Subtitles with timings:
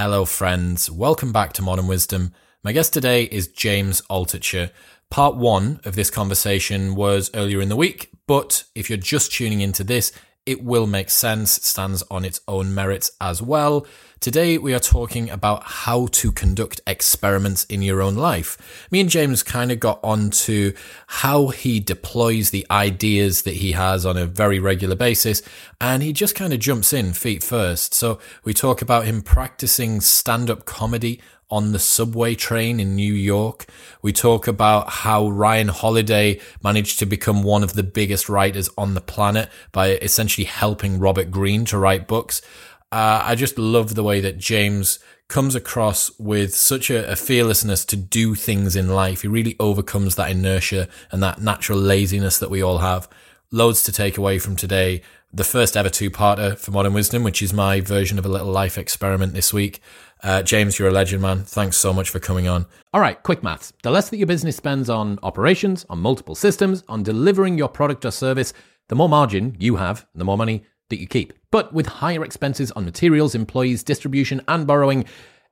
[0.00, 0.88] Hello, friends.
[0.88, 2.32] Welcome back to Modern Wisdom.
[2.62, 4.70] My guest today is James Altucher.
[5.10, 9.60] Part one of this conversation was earlier in the week, but if you're just tuning
[9.60, 10.12] into this,
[10.48, 13.86] it will make sense, stands on its own merits as well.
[14.18, 18.86] Today, we are talking about how to conduct experiments in your own life.
[18.90, 20.72] Me and James kind of got on to
[21.06, 25.42] how he deploys the ideas that he has on a very regular basis,
[25.82, 27.92] and he just kind of jumps in feet first.
[27.92, 33.12] So, we talk about him practicing stand up comedy on the subway train in New
[33.12, 33.66] York.
[34.02, 38.94] We talk about how Ryan Holiday managed to become one of the biggest writers on
[38.94, 42.42] the planet by essentially helping Robert Greene to write books.
[42.90, 44.98] Uh, I just love the way that James
[45.28, 49.22] comes across with such a, a, fearlessness to do things in life.
[49.22, 53.08] He really overcomes that inertia and that natural laziness that we all have.
[53.50, 55.02] Loads to take away from today.
[55.30, 58.50] The first ever two parter for Modern Wisdom, which is my version of a little
[58.50, 59.82] life experiment this week.
[60.22, 61.44] Uh, James, you're a legend, man.
[61.44, 62.64] Thanks so much for coming on.
[62.94, 63.74] All right, quick maths.
[63.82, 68.06] The less that your business spends on operations, on multiple systems, on delivering your product
[68.06, 68.54] or service,
[68.88, 71.34] the more margin you have, the more money that you keep.
[71.50, 75.04] But with higher expenses on materials, employees, distribution, and borrowing,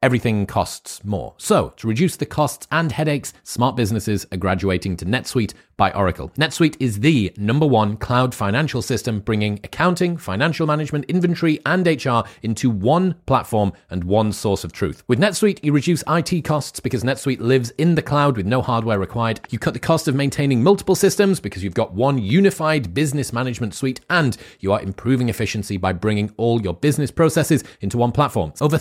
[0.03, 1.35] everything costs more.
[1.37, 6.31] So, to reduce the costs and headaches, smart businesses are graduating to NetSuite by Oracle.
[6.31, 12.21] NetSuite is the number one cloud financial system, bringing accounting, financial management, inventory, and HR
[12.43, 15.03] into one platform and one source of truth.
[15.07, 18.99] With NetSuite, you reduce IT costs because NetSuite lives in the cloud with no hardware
[18.99, 19.41] required.
[19.51, 23.75] You cut the cost of maintaining multiple systems because you've got one unified business management
[23.75, 28.53] suite, and you are improving efficiency by bringing all your business processes into one platform.
[28.61, 28.79] Over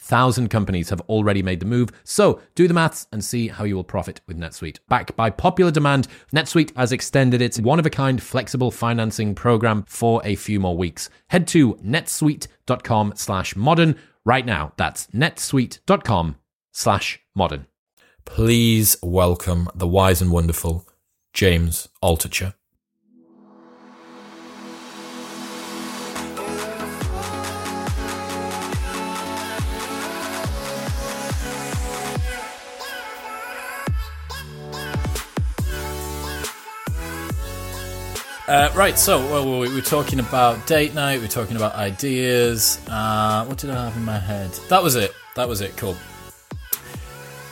[0.00, 3.76] 37,000 companies have already made the move, so do the maths and see how you
[3.76, 4.78] will profit with NetSuite.
[4.88, 9.34] Backed by popular popular demand, NetSuite has extended its one of a kind flexible financing
[9.34, 11.10] program for a few more weeks.
[11.28, 14.72] Head to netsuite.com slash modern right now.
[14.76, 16.36] That's netsuite.com
[16.72, 17.66] slash modern.
[18.24, 20.88] Please welcome the wise and wonderful
[21.32, 22.54] James Altucher.
[38.50, 42.80] Uh, right, so well, we were talking about date night, we are talking about ideas.
[42.88, 44.50] Uh, what did I have in my head?
[44.68, 45.14] That was it.
[45.36, 45.76] That was it.
[45.76, 45.94] Cool.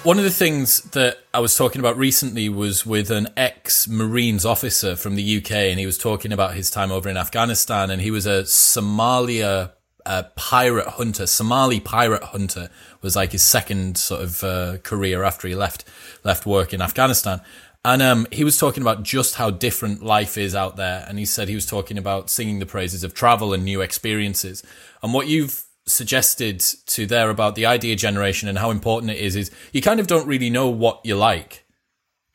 [0.02, 4.44] One of the things that I was talking about recently was with an ex Marines
[4.44, 8.02] officer from the UK, and he was talking about his time over in Afghanistan, and
[8.02, 9.70] he was a Somalia
[10.04, 11.26] uh, pirate hunter.
[11.26, 12.70] Somali pirate hunter
[13.02, 15.84] was like his second sort of uh, career after he left
[16.24, 17.40] left work in Afghanistan.
[17.84, 21.04] And um, he was talking about just how different life is out there.
[21.08, 24.62] And he said he was talking about singing the praises of travel and new experiences.
[25.02, 29.36] And what you've suggested to there about the idea generation and how important it is,
[29.36, 31.64] is you kind of don't really know what you like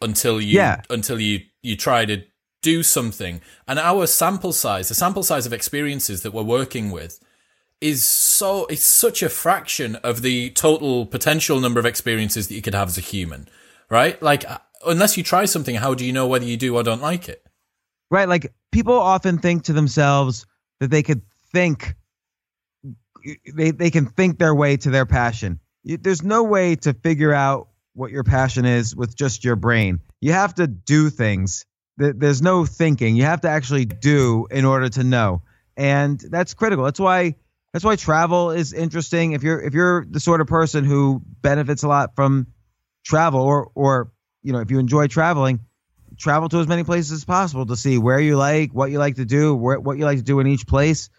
[0.02, 0.81] until you, yeah.
[0.90, 2.24] until you, you try to
[2.62, 3.42] do something.
[3.68, 7.20] And our sample size, the sample size of experiences that we're working with,
[7.81, 12.62] is so it's such a fraction of the total potential number of experiences that you
[12.62, 13.48] could have as a human,
[13.90, 14.22] right?
[14.24, 14.46] Like
[14.85, 17.45] unless you try something, how do you know whether you do or don't like it?
[18.09, 18.27] Right.
[18.27, 20.45] Like people often think to themselves
[20.79, 21.21] that they could
[21.51, 21.95] think
[23.55, 25.59] they they can think their way to their passion.
[25.85, 29.99] There's no way to figure out what your passion is with just your brain.
[30.21, 31.65] You have to do things.
[31.97, 33.15] There's no thinking.
[33.15, 35.44] You have to actually do in order to know,
[35.77, 36.83] and that's critical.
[36.85, 37.35] That's why
[37.71, 39.33] that's why travel is interesting.
[39.33, 42.47] If you're if you're the sort of person who benefits a lot from
[43.05, 44.11] travel, or or
[44.44, 45.62] you know, if you enjoy traveling,
[46.18, 49.16] travel to as many places as possible to see where you like, what you like
[49.16, 51.09] to do, where, what you like to do in each place.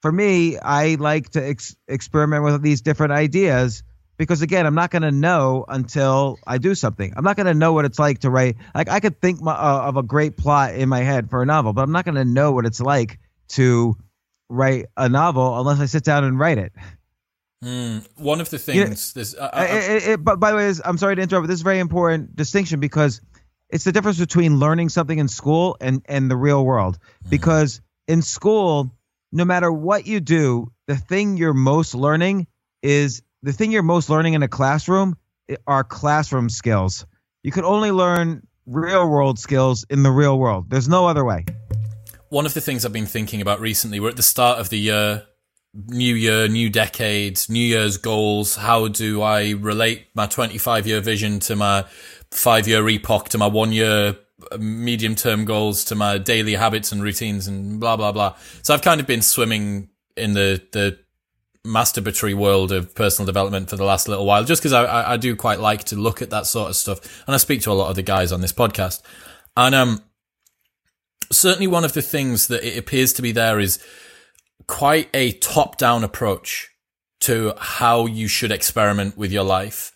[0.00, 3.82] For me, I like to ex- experiment with these different ideas
[4.16, 7.12] because again, I'm not going to know until I do something.
[7.16, 8.56] I'm not going to know what it's like to write.
[8.74, 11.46] Like I could think my, uh, of a great plot in my head for a
[11.46, 13.18] novel, but I'm not going to know what it's like
[13.50, 13.96] to
[14.48, 16.72] write a novel unless I sit down and write it.
[17.64, 20.96] Mm, one of the things, you know, uh, it, it, but by the way, I'm
[20.96, 23.20] sorry to interrupt, but this is a very important distinction because
[23.68, 26.98] it's the difference between learning something in school and and the real world.
[27.24, 27.30] Mm.
[27.30, 28.94] Because in school,
[29.32, 32.46] no matter what you do, the thing you're most learning
[32.82, 35.16] is the thing you're most learning in a classroom
[35.66, 37.06] are classroom skills.
[37.42, 40.70] You can only learn real world skills in the real world.
[40.70, 41.44] There's no other way.
[42.28, 44.78] One of the things I've been thinking about recently, we're at the start of the
[44.78, 45.26] year
[45.74, 48.56] new year, new decade, new year's goals.
[48.56, 51.84] How do I relate my 25 year vision to my
[52.30, 54.16] five year epoch, to my one year
[54.50, 58.36] uh, medium term goals, to my daily habits and routines and blah, blah, blah.
[58.62, 60.98] So I've kind of been swimming in the, the
[61.66, 65.16] masturbatory world of personal development for the last little while, just because I, I, I
[65.16, 67.74] do quite like to look at that sort of stuff, and I speak to a
[67.74, 69.02] lot of the guys on this podcast,
[69.56, 70.02] and um,
[71.30, 73.78] certainly one of the things that it appears to be there is
[74.68, 76.70] quite a top-down approach
[77.20, 79.92] to how you should experiment with your life.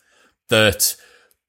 [0.49, 0.97] That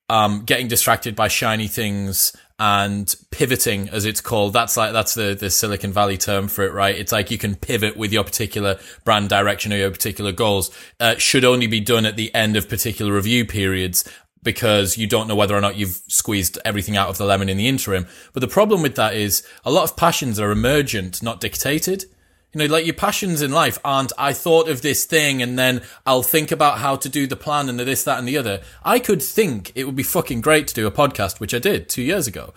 [0.09, 4.53] um, getting distracted by shiny things and pivoting, as it's called.
[4.53, 6.95] That's like that's the the Silicon Valley term for it, right?
[6.95, 10.69] It's like you can pivot with your particular brand direction or your particular goals.
[10.99, 14.07] Uh, should only be done at the end of particular review periods
[14.43, 17.57] because you don't know whether or not you've squeezed everything out of the lemon in
[17.57, 18.05] the interim.
[18.33, 22.05] But the problem with that is a lot of passions are emergent, not dictated.
[22.53, 25.81] You know, like your passions in life aren't, I thought of this thing and then
[26.05, 28.61] I'll think about how to do the plan and the this, that and the other.
[28.83, 31.89] I could think it would be fucking great to do a podcast, which I did
[31.89, 32.53] two years ago.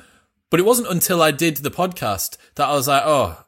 [0.50, 3.45] But it wasn't until I did the podcast that I was like, oh,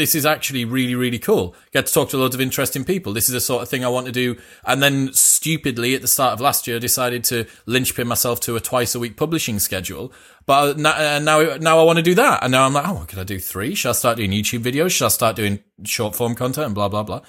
[0.00, 1.54] this is actually really, really cool.
[1.72, 3.12] Get to talk to loads of interesting people.
[3.12, 4.36] This is the sort of thing I want to do.
[4.64, 8.56] And then stupidly at the start of last year, I decided to linchpin myself to
[8.56, 10.10] a twice a week publishing schedule.
[10.46, 12.42] But now, uh, now, now I want to do that.
[12.42, 13.74] And now I'm like, oh, could I do three?
[13.74, 14.90] Should I start doing YouTube videos?
[14.90, 17.20] Should I start doing short form content and blah, blah, blah?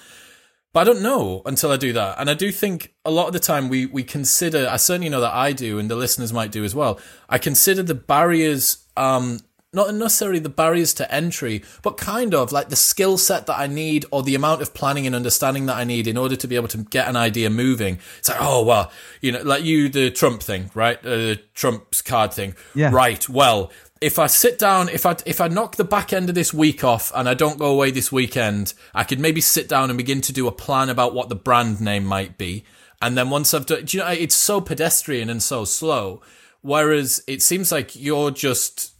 [0.72, 2.16] But I don't know until I do that.
[2.18, 5.20] And I do think a lot of the time we, we consider, I certainly know
[5.20, 6.98] that I do and the listeners might do as well.
[7.28, 9.40] I consider the barriers, um,
[9.72, 13.66] not necessarily the barriers to entry, but kind of like the skill set that I
[13.66, 16.56] need or the amount of planning and understanding that I need in order to be
[16.56, 17.98] able to get an idea moving.
[18.18, 18.90] It's like, oh, well,
[19.22, 20.98] you know, like you, the Trump thing, right?
[20.98, 22.54] Uh, the Trump's card thing.
[22.74, 22.90] Yeah.
[22.92, 23.26] Right.
[23.28, 23.72] Well,
[24.02, 26.84] if I sit down, if I if I knock the back end of this week
[26.84, 30.20] off and I don't go away this weekend, I could maybe sit down and begin
[30.22, 32.64] to do a plan about what the brand name might be.
[33.00, 36.20] And then once I've done, you know, it's so pedestrian and so slow.
[36.60, 38.91] Whereas it seems like you're just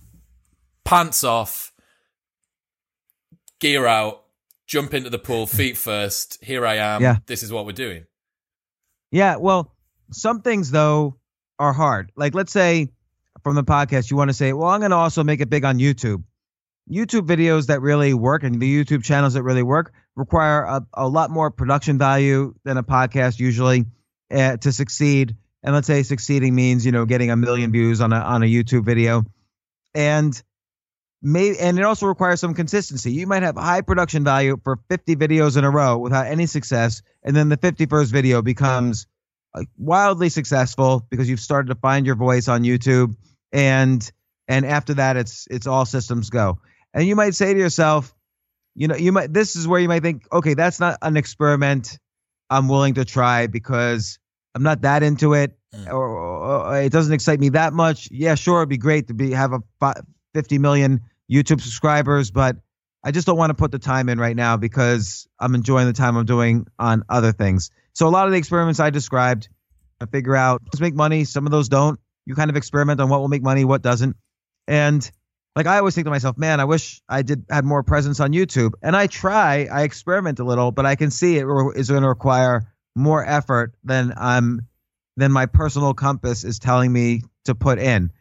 [0.84, 1.72] pants off,
[3.60, 4.24] gear out,
[4.66, 6.38] jump into the pool, feet first.
[6.42, 7.02] Here I am.
[7.02, 7.16] Yeah.
[7.26, 8.04] This is what we're doing.
[9.10, 9.74] Yeah, well,
[10.10, 11.18] some things though
[11.58, 12.10] are hard.
[12.16, 12.88] Like let's say
[13.42, 15.64] from the podcast you want to say, "Well, I'm going to also make it big
[15.64, 16.24] on YouTube."
[16.90, 21.08] YouTube videos that really work and the YouTube channels that really work require a, a
[21.08, 23.84] lot more production value than a podcast usually
[24.32, 25.36] uh, to succeed.
[25.62, 28.46] And let's say succeeding means, you know, getting a million views on a on a
[28.46, 29.24] YouTube video.
[29.94, 30.40] And
[31.22, 33.12] may and it also requires some consistency.
[33.12, 37.02] You might have high production value for 50 videos in a row without any success,
[37.22, 39.06] and then the 51st video becomes
[39.54, 43.14] like, wildly successful because you've started to find your voice on YouTube,
[43.52, 44.10] and
[44.48, 46.58] and after that, it's it's all systems go.
[46.92, 48.14] And you might say to yourself,
[48.74, 51.98] you know, you might this is where you might think, okay, that's not an experiment
[52.50, 54.18] I'm willing to try because
[54.54, 55.56] I'm not that into it.
[55.74, 55.88] Hmm.
[55.88, 58.10] Or, or, or it doesn't excite me that much.
[58.10, 59.94] Yeah, sure, it'd be great to be have a
[60.34, 61.00] 50 million
[61.32, 62.56] YouTube subscribers, but
[63.04, 65.92] I just don't want to put the time in right now because I'm enjoying the
[65.92, 67.70] time I'm doing on other things.
[67.94, 69.48] So a lot of the experiments I described,
[70.00, 71.24] I figure out let's make money.
[71.24, 71.98] Some of those don't.
[72.26, 74.16] You kind of experiment on what will make money, what doesn't.
[74.68, 75.10] And
[75.56, 78.32] like I always think to myself, man, I wish I did had more presence on
[78.32, 78.72] YouTube.
[78.82, 82.08] And I try, I experiment a little, but I can see it is going to
[82.08, 84.66] require more effort than I'm
[85.16, 88.12] than my personal compass is telling me to put in.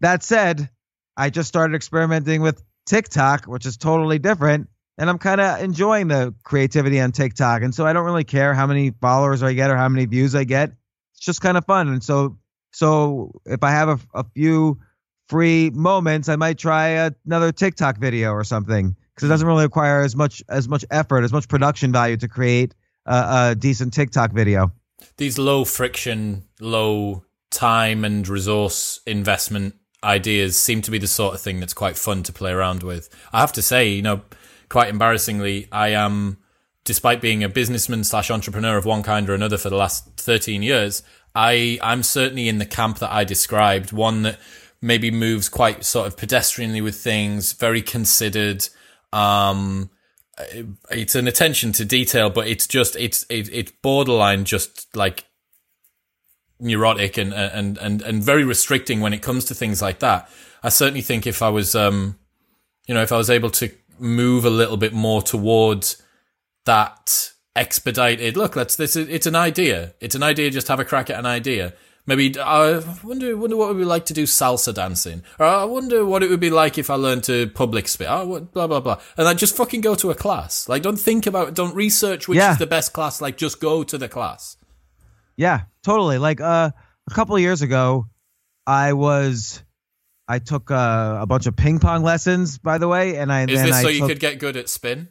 [0.00, 0.68] That said,
[1.16, 4.68] I just started experimenting with TikTok, which is totally different.
[4.96, 7.62] And I'm kind of enjoying the creativity on TikTok.
[7.62, 10.34] And so I don't really care how many followers I get or how many views
[10.34, 10.72] I get.
[11.14, 11.88] It's just kind of fun.
[11.88, 12.38] And so,
[12.72, 14.78] so if I have a, a few
[15.28, 20.02] free moments, I might try another TikTok video or something because it doesn't really require
[20.02, 22.74] as much as much effort, as much production value to create
[23.06, 24.72] a, a decent TikTok video.
[25.16, 31.40] These low friction, low time and resource investment ideas seem to be the sort of
[31.40, 33.08] thing that's quite fun to play around with.
[33.32, 34.22] I have to say, you know,
[34.68, 36.38] quite embarrassingly, I am,
[36.84, 40.62] despite being a businessman slash entrepreneur of one kind or another for the last 13
[40.62, 41.02] years,
[41.34, 44.38] I, I'm certainly in the camp that I described, one that
[44.80, 48.68] maybe moves quite sort of pedestrianly with things, very considered.
[49.12, 49.90] Um,
[50.90, 55.24] it's an attention to detail, but it's just, it's, it, it's borderline just like
[56.60, 60.28] neurotic and, and, and, and very restricting when it comes to things like that.
[60.62, 62.18] I certainly think if I was, um,
[62.86, 66.02] you know, if I was able to move a little bit more towards
[66.64, 69.94] that expedited look, let's, this is, it's an idea.
[70.00, 70.50] It's an idea.
[70.50, 71.74] Just have a crack at an idea.
[72.06, 75.64] Maybe I wonder wonder what it would be like to do salsa dancing, or I
[75.64, 78.08] wonder what it would be like if I learned to public spit.
[78.10, 80.68] Oh, what, blah blah blah, and I just fucking go to a class.
[80.68, 82.52] Like, don't think about, don't research which Yeah.
[82.52, 83.22] is the best class.
[83.22, 84.58] Like, just go to the class.
[85.36, 86.18] Yeah, totally.
[86.18, 86.70] Like uh,
[87.08, 88.06] a couple of years ago,
[88.66, 89.62] I was,
[90.28, 93.58] I took uh, a bunch of ping pong lessons, by the way, and I Is
[93.58, 95.08] then this I so you took, could get good at spin?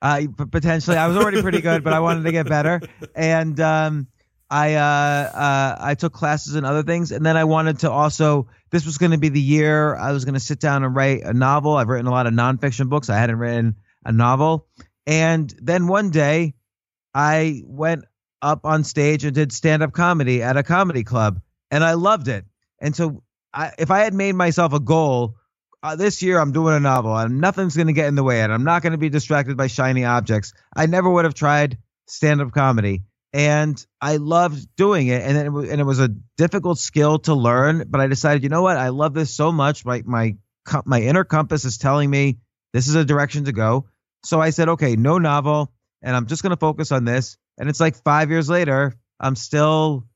[0.00, 2.80] Uh, potentially, I was already pretty good, but I wanted to get better,
[3.14, 4.08] and um,
[4.50, 8.48] I uh, uh, I took classes and other things, and then I wanted to also.
[8.70, 11.22] This was going to be the year I was going to sit down and write
[11.22, 11.76] a novel.
[11.76, 13.10] I've written a lot of nonfiction books.
[13.10, 14.66] I hadn't written a novel,
[15.06, 16.54] and then one day,
[17.14, 18.04] I went
[18.42, 22.28] up on stage and did stand up comedy at a comedy club, and I loved
[22.28, 22.44] it.
[22.80, 23.22] And so,
[23.54, 25.36] I, if I had made myself a goal
[25.82, 28.42] uh, this year I'm doing a novel and nothing's going to get in the way
[28.42, 30.52] and I'm not going to be distracted by shiny objects.
[30.74, 35.70] I never would have tried stand up comedy and I loved doing it and it
[35.70, 38.76] and it was a difficult skill to learn, but I decided, you know what?
[38.76, 39.84] I love this so much.
[39.84, 40.36] My my
[40.84, 42.38] my inner compass is telling me
[42.72, 43.86] this is a direction to go.
[44.24, 47.36] So I said, okay, no novel and I'm just going to focus on this.
[47.58, 50.06] And it's like 5 years later, I'm still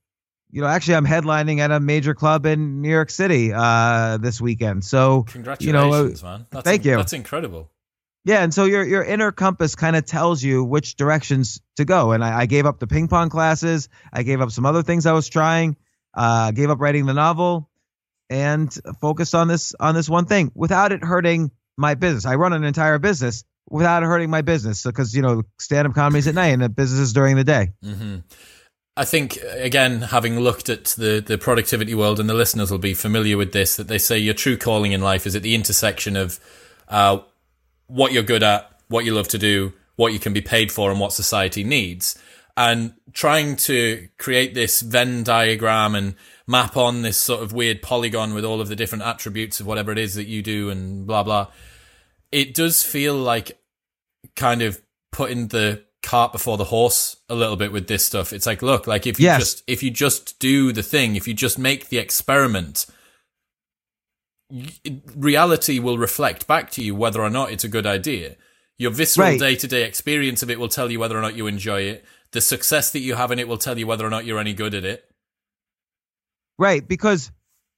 [0.50, 4.40] you know, actually, I'm headlining at a major club in New York City uh, this
[4.40, 4.84] weekend.
[4.84, 6.46] So, congratulations, you know, man!
[6.50, 6.96] That's thank in, you.
[6.96, 7.70] That's incredible.
[8.24, 12.12] Yeah, and so your your inner compass kind of tells you which directions to go.
[12.12, 13.88] And I, I, gave up the ping pong classes.
[14.12, 15.76] I gave up some other things I was trying.
[16.14, 17.68] Uh, gave up writing the novel,
[18.30, 22.24] and focused on this on this one thing without it hurting my business.
[22.24, 26.18] I run an entire business without hurting my business because you know stand up comedy
[26.18, 27.68] is at night and the business is during the day.
[27.84, 28.18] Mm-hmm.
[28.96, 32.94] I think again, having looked at the the productivity world, and the listeners will be
[32.94, 36.16] familiar with this, that they say your true calling in life is at the intersection
[36.16, 36.40] of
[36.88, 37.18] uh,
[37.88, 40.90] what you're good at, what you love to do, what you can be paid for,
[40.90, 42.18] and what society needs.
[42.56, 46.14] And trying to create this Venn diagram and
[46.46, 49.92] map on this sort of weird polygon with all of the different attributes of whatever
[49.92, 51.48] it is that you do and blah blah.
[52.32, 53.58] It does feel like
[54.34, 58.32] kind of putting the cart before the horse a little bit with this stuff.
[58.32, 59.40] It's like, look, like if you yes.
[59.40, 62.86] just if you just do the thing, if you just make the experiment,
[65.14, 68.36] reality will reflect back to you whether or not it's a good idea.
[68.78, 71.46] Your visceral day to day experience of it will tell you whether or not you
[71.46, 72.04] enjoy it.
[72.32, 74.52] The success that you have in it will tell you whether or not you're any
[74.52, 75.08] good at it.
[76.58, 77.32] Right, because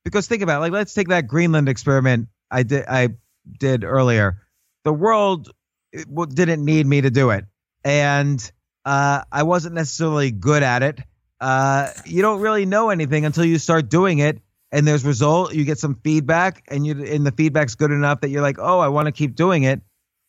[0.05, 3.11] because think about it, like let's take that Greenland experiment I did I
[3.59, 4.43] did earlier.
[4.85, 5.51] The world
[5.93, 7.45] didn't need me to do it
[7.85, 8.53] and
[8.85, 11.01] uh, I wasn't necessarily good at it.
[11.41, 14.41] Uh, you don't really know anything until you start doing it,
[14.73, 15.55] and there's result.
[15.55, 18.81] You get some feedback, and you and the feedback's good enough that you're like, oh,
[18.81, 19.81] I want to keep doing it.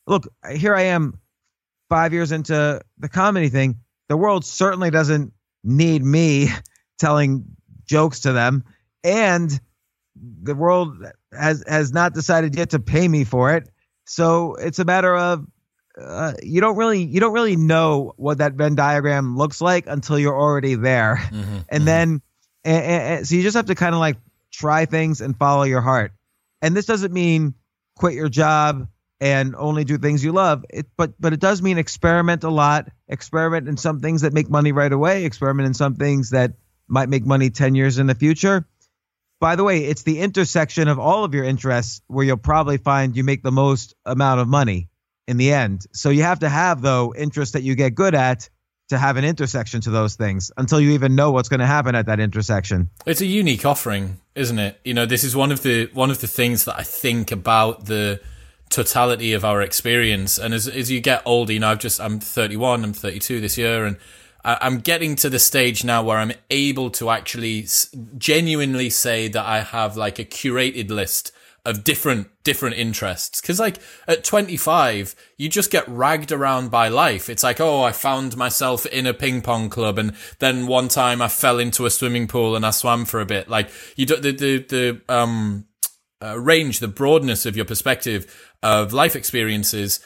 [0.07, 1.19] Look, here I am,
[1.89, 3.75] five years into the comedy thing.
[4.07, 5.33] The world certainly doesn't
[5.63, 6.49] need me
[6.99, 7.45] telling
[7.85, 8.63] jokes to them,
[9.03, 9.59] and
[10.15, 11.05] the world
[11.37, 13.69] has has not decided yet to pay me for it.
[14.05, 15.45] So it's a matter of
[15.99, 20.17] uh, you don't really you don't really know what that Venn diagram looks like until
[20.17, 21.85] you're already there, mm-hmm, and mm-hmm.
[21.85, 22.21] then
[22.63, 24.17] and, and, so you just have to kind of like
[24.51, 26.11] try things and follow your heart.
[26.61, 27.53] And this doesn't mean
[27.95, 28.87] quit your job
[29.21, 30.65] and only do things you love.
[30.69, 32.89] It, but but it does mean experiment a lot.
[33.07, 35.25] Experiment in some things that make money right away.
[35.25, 36.53] Experiment in some things that
[36.87, 38.65] might make money ten years in the future.
[39.39, 43.15] By the way, it's the intersection of all of your interests where you'll probably find
[43.15, 44.89] you make the most amount of money
[45.27, 45.85] in the end.
[45.93, 48.49] So you have to have though interests that you get good at
[48.89, 51.95] to have an intersection to those things until you even know what's going to happen
[51.95, 52.89] at that intersection.
[53.05, 54.79] It's a unique offering, isn't it?
[54.83, 57.85] You know, this is one of the one of the things that I think about
[57.85, 58.19] the
[58.69, 60.37] totality of our experience.
[60.37, 63.57] And as as you get older, you know, I've just I'm 31, I'm 32 this
[63.57, 63.97] year, and
[64.43, 67.67] I'm getting to the stage now where I'm able to actually
[68.17, 71.31] genuinely say that I have like a curated list
[71.65, 73.41] of different different interests.
[73.41, 77.29] Because like at 25 you just get ragged around by life.
[77.29, 81.21] It's like oh i found myself in a ping pong club and then one time
[81.21, 83.49] i fell into a swimming pool and i swam for a bit.
[83.49, 85.65] Like you do the the, the um
[86.21, 89.99] uh, range the broadness of your perspective of life experiences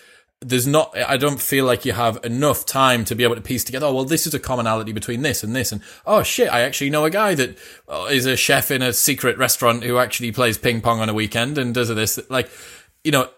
[0.44, 3.64] there's not i don't feel like you have enough time to be able to piece
[3.64, 6.62] together oh well this is a commonality between this and this and oh shit i
[6.62, 7.58] actually know a guy that
[7.88, 11.14] uh, is a chef in a secret restaurant who actually plays ping pong on a
[11.14, 12.50] weekend and does this like
[13.04, 13.30] you know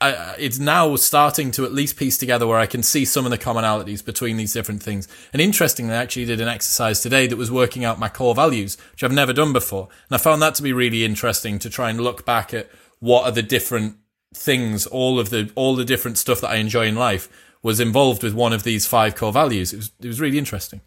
[0.00, 3.32] I, it's now starting to at least piece together where I can see some of
[3.32, 5.08] the commonalities between these different things.
[5.32, 8.76] And interestingly, I actually did an exercise today that was working out my core values,
[8.92, 9.88] which I've never done before.
[10.08, 13.24] And I found that to be really interesting to try and look back at what
[13.24, 13.96] are the different
[14.34, 17.28] things, all of the all the different stuff that I enjoy in life
[17.62, 19.72] was involved with one of these five core values.
[19.72, 20.80] It was it was really interesting.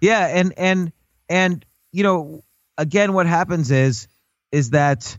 [0.00, 0.92] Yeah, and and
[1.28, 2.44] and you know,
[2.76, 4.08] again, what happens is
[4.52, 5.16] is that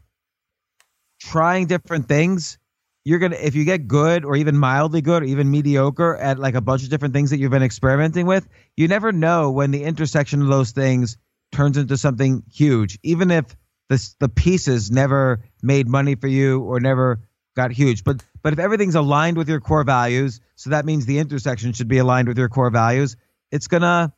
[1.19, 2.57] trying different things,
[3.03, 6.55] you're gonna if you get good or even mildly good or even mediocre at like
[6.55, 9.83] a bunch of different things that you've been experimenting with, you never know when the
[9.83, 11.17] intersection of those things
[11.51, 13.45] turns into something huge, even if
[13.89, 17.19] the the pieces never made money for you or never
[17.55, 18.03] got huge.
[18.03, 21.87] But but if everything's aligned with your core values, so that means the intersection should
[21.87, 23.17] be aligned with your core values.
[23.51, 24.13] It's gonna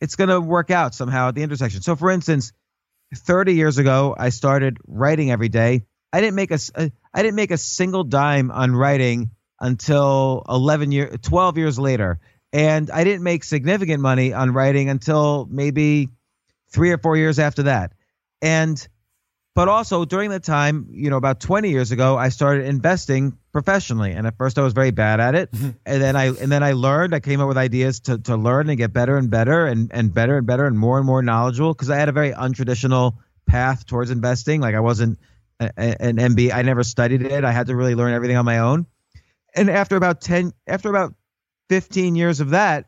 [0.00, 1.82] it's gonna work out somehow at the intersection.
[1.82, 2.52] So for instance,
[3.14, 5.84] 30 years ago, I started writing every day.
[6.12, 9.30] I didn't make a uh, I didn't make a single dime on writing
[9.60, 12.20] until 11 year 12 years later
[12.52, 16.08] and I didn't make significant money on writing until maybe
[16.70, 17.92] 3 or 4 years after that.
[18.40, 18.86] And
[19.58, 24.12] but also during the time, you know, about 20 years ago, I started investing professionally.
[24.12, 25.50] And at first I was very bad at it.
[25.50, 25.70] Mm-hmm.
[25.84, 28.68] And then I and then I learned, I came up with ideas to to learn
[28.68, 31.74] and get better and better and and better and better and more and more knowledgeable
[31.74, 34.60] because I had a very untraditional path towards investing.
[34.60, 35.18] Like I wasn't
[35.58, 37.44] a, an MBA, I never studied it.
[37.44, 38.86] I had to really learn everything on my own.
[39.56, 41.14] And after about 10 after about
[41.68, 42.86] 15 years of that,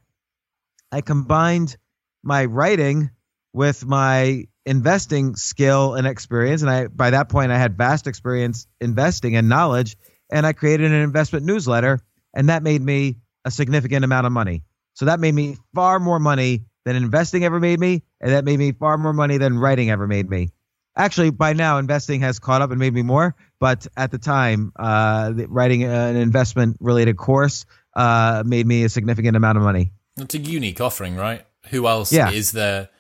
[0.93, 1.77] I combined
[2.23, 3.11] my writing
[3.53, 8.67] with my investing skill and experience and I by that point I had vast experience
[8.81, 9.97] investing and knowledge
[10.31, 12.01] and I created an investment newsletter
[12.35, 14.63] and that made me a significant amount of money.
[14.95, 18.59] So that made me far more money than investing ever made me and that made
[18.59, 20.51] me far more money than writing ever made me.
[20.97, 24.73] Actually, by now investing has caught up and made me more, but at the time,
[24.77, 27.65] uh, writing an investment related course
[27.95, 29.93] uh, made me a significant amount of money.
[30.19, 31.47] It's a unique offering, right?
[31.69, 32.31] Who else yeah.
[32.31, 32.91] is there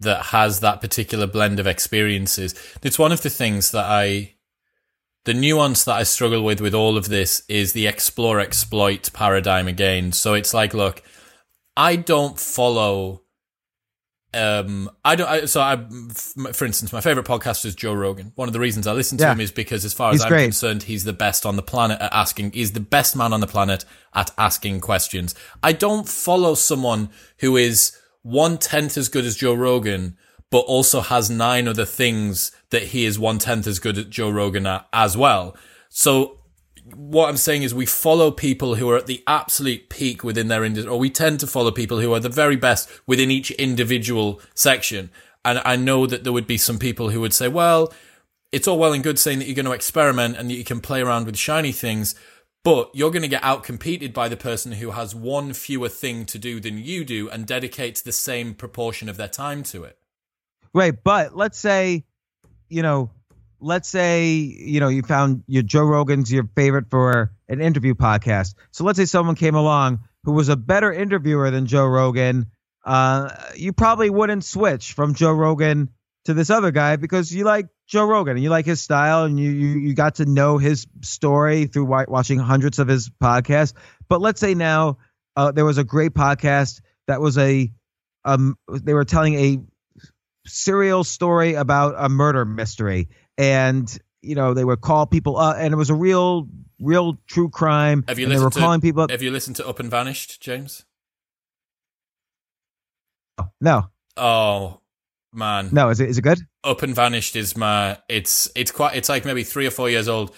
[0.00, 2.54] that has that particular blend of experiences?
[2.82, 4.34] It's one of the things that I,
[5.24, 9.68] the nuance that I struggle with with all of this is the explore exploit paradigm
[9.68, 10.12] again.
[10.12, 11.02] So it's like, look,
[11.76, 13.22] I don't follow
[14.32, 15.76] um i don't I, so i
[16.52, 19.24] for instance my favorite podcast is joe rogan one of the reasons i listen to
[19.24, 19.32] yeah.
[19.32, 20.44] him is because as far as i'm great.
[20.44, 23.46] concerned he's the best on the planet at asking he's the best man on the
[23.48, 29.36] planet at asking questions i don't follow someone who is one tenth as good as
[29.36, 30.16] joe rogan
[30.50, 34.30] but also has nine other things that he is one tenth as good at joe
[34.30, 35.56] rogan at as well
[35.88, 36.40] so
[36.94, 40.64] what I'm saying is we follow people who are at the absolute peak within their
[40.64, 44.40] industry, or we tend to follow people who are the very best within each individual
[44.54, 45.10] section.
[45.44, 47.92] And I know that there would be some people who would say, well,
[48.52, 50.80] it's all well and good saying that you're going to experiment and that you can
[50.80, 52.14] play around with shiny things,
[52.62, 56.38] but you're going to get outcompeted by the person who has one fewer thing to
[56.38, 59.98] do than you do and dedicates the same proportion of their time to it.
[60.74, 60.94] Right.
[61.02, 62.04] But let's say,
[62.68, 63.10] you know,
[63.60, 68.54] let's say you know you found your Joe Rogan's your favorite for an interview podcast.
[68.70, 72.46] So let's say someone came along who was a better interviewer than Joe Rogan.
[72.84, 75.90] Uh, you probably wouldn't switch from Joe Rogan
[76.24, 79.38] to this other guy because you like Joe Rogan and you like his style and
[79.38, 83.74] you you, you got to know his story through watching hundreds of his podcasts.
[84.08, 84.98] But let's say now
[85.36, 87.70] uh, there was a great podcast that was a
[88.24, 89.58] um they were telling a
[90.46, 95.72] serial story about a murder mystery and you know they would call people up, and
[95.72, 96.46] it was a real,
[96.78, 98.04] real true crime.
[98.06, 99.10] Have you listened they were to, calling people up.
[99.10, 100.84] Have you listened to Up and Vanished, James?
[103.60, 103.88] No.
[104.18, 104.79] Oh
[105.32, 105.68] man.
[105.72, 106.40] No, is it is it good?
[106.64, 107.98] Up and Vanished is my.
[108.08, 108.96] It's it's quite.
[108.96, 110.34] It's like maybe three or four years old.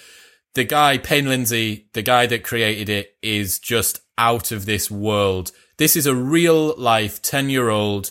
[0.55, 5.53] The guy Payne Lindsay, the guy that created it, is just out of this world.
[5.79, 8.11] This is a real life ten year old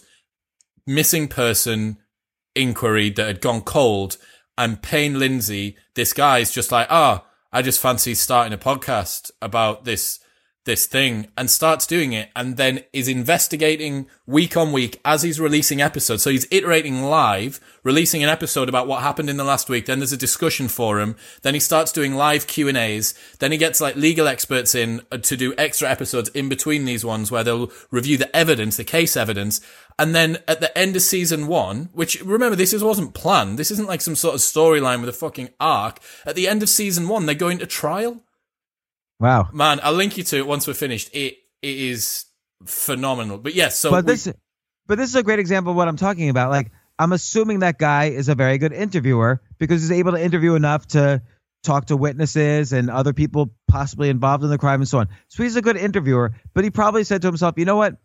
[0.88, 1.98] missing person
[2.56, 4.18] inquiry that had gone cold
[4.62, 8.58] and Payne Lindsay, this guy is just like, ah, oh, I just fancy starting a
[8.58, 10.20] podcast about this
[10.64, 15.40] this thing and starts doing it and then is investigating week on week as he's
[15.40, 16.22] releasing episodes.
[16.22, 19.88] So he's iterating live, releasing an episode about what happened in the last week.
[19.88, 21.16] Then there's a discussion forum.
[21.42, 23.16] Then he starts doing live Q and A's.
[23.40, 27.04] Then he gets like legal experts in uh, to do extra episodes in between these
[27.04, 29.62] ones where they'll review the evidence, the case evidence.
[29.98, 33.58] And then at the end of season one, which remember, this is, wasn't planned.
[33.58, 36.00] This isn't like some sort of storyline with a fucking arc.
[36.26, 38.24] At the end of season one, they're going to trial.
[39.22, 39.80] Wow, man!
[39.84, 41.12] I'll link you to it once we're finished.
[41.14, 42.26] It it is
[42.66, 43.38] phenomenal.
[43.38, 44.34] But yes, so but we, this
[44.88, 46.50] but this is a great example of what I'm talking about.
[46.50, 50.56] Like I'm assuming that guy is a very good interviewer because he's able to interview
[50.56, 51.22] enough to
[51.64, 55.08] talk to witnesses and other people possibly involved in the crime and so on.
[55.28, 57.98] So he's a good interviewer, but he probably said to himself, "You know what?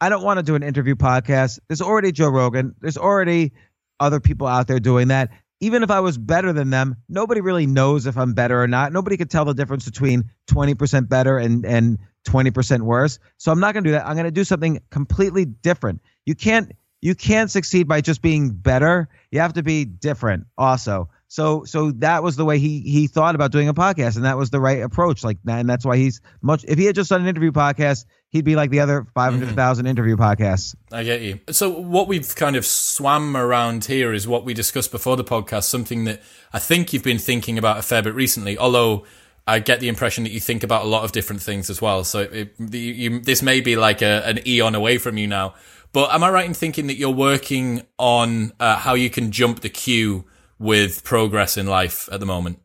[0.00, 1.60] I don't want to do an interview podcast.
[1.68, 2.74] There's already Joe Rogan.
[2.80, 3.52] There's already
[4.00, 7.66] other people out there doing that even if I was better than them, nobody really
[7.66, 8.92] knows if I'm better or not.
[8.92, 13.18] Nobody could tell the difference between 20% better and, and 20% worse.
[13.38, 14.06] So I'm not going to do that.
[14.06, 16.02] I'm going to do something completely different.
[16.24, 19.08] You can't you can't succeed by just being better.
[19.30, 21.08] You have to be different also.
[21.36, 24.38] So so that was the way he he thought about doing a podcast and that
[24.38, 27.20] was the right approach like and that's why he's much if he had just done
[27.20, 29.90] an interview podcast he'd be like the other 500,000 mm-hmm.
[29.90, 30.74] interview podcasts.
[30.90, 31.40] I get you.
[31.50, 35.64] So what we've kind of swam around here is what we discussed before the podcast,
[35.64, 36.22] something that
[36.54, 39.04] I think you've been thinking about a fair bit recently, although
[39.46, 42.02] I get the impression that you think about a lot of different things as well.
[42.02, 45.52] So it, you, you, this may be like a, an eon away from you now.
[45.92, 49.60] But am I right in thinking that you're working on uh, how you can jump
[49.60, 50.24] the queue
[50.58, 52.60] with progress in life at the moment?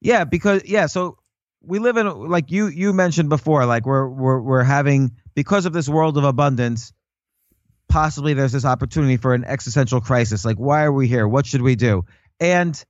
[0.00, 1.18] Yeah, because yeah, so
[1.62, 5.72] we live in like you you mentioned before, like we're we're we're having because of
[5.72, 6.92] this world of abundance,
[7.88, 10.44] possibly there's this opportunity for an existential crisis.
[10.44, 11.26] Like, why are we here?
[11.26, 12.04] What should we do?
[12.40, 12.82] And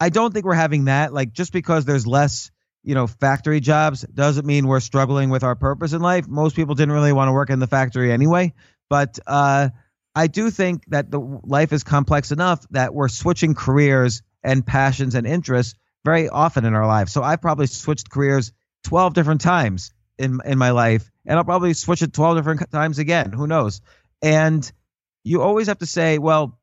[0.00, 1.12] I don't think we're having that.
[1.12, 2.50] Like, just because there's less,
[2.82, 6.26] you know, factory jobs doesn't mean we're struggling with our purpose in life.
[6.28, 8.52] Most people didn't really want to work in the factory anyway.
[8.88, 9.70] But uh,
[10.14, 15.14] I do think that the life is complex enough that we're switching careers and passions
[15.14, 17.12] and interests very often in our lives.
[17.12, 18.52] So I've probably switched careers
[18.84, 22.98] 12 different times in in my life, and I'll probably switch it 12 different times
[22.98, 23.32] again.
[23.32, 23.80] Who knows?
[24.20, 24.70] And
[25.24, 26.58] you always have to say, well,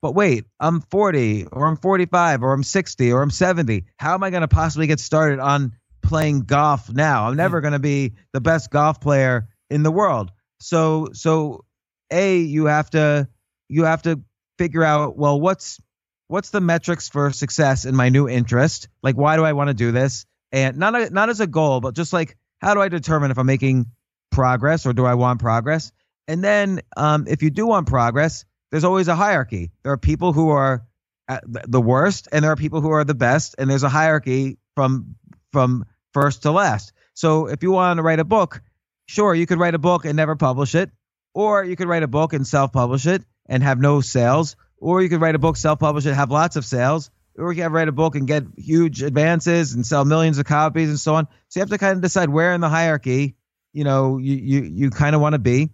[0.00, 3.84] but wait, I'm 40 or I'm 45 or I'm 60 or I'm 70.
[3.96, 7.26] How am I going to possibly get started on playing golf now?
[7.26, 7.38] I'm hmm.
[7.38, 10.30] never going to be the best golf player in the world.
[10.60, 11.64] So so
[12.10, 13.28] a you have to
[13.68, 14.20] you have to
[14.56, 15.80] figure out well what's
[16.26, 18.88] what's the metrics for success in my new interest?
[19.02, 20.26] Like why do I want to do this?
[20.50, 23.38] And not a, not as a goal, but just like how do I determine if
[23.38, 23.86] I'm making
[24.30, 25.92] progress or do I want progress?
[26.26, 29.70] And then um, if you do want progress, there's always a hierarchy.
[29.82, 30.86] There are people who are
[31.42, 35.16] the worst, and there are people who are the best, and there's a hierarchy from
[35.52, 36.92] from first to last.
[37.14, 38.62] So if you want to write a book,
[39.06, 40.90] sure, you could write a book and never publish it,
[41.34, 45.08] or you could write a book and self-publish it and have no sales, or you
[45.08, 47.92] could write a book, self-publish it, have lots of sales, or you can write a
[47.92, 51.26] book and get huge advances and sell millions of copies and so on.
[51.48, 53.36] So you have to kind of decide where in the hierarchy,
[53.72, 55.70] you know, you you you kind of want to be.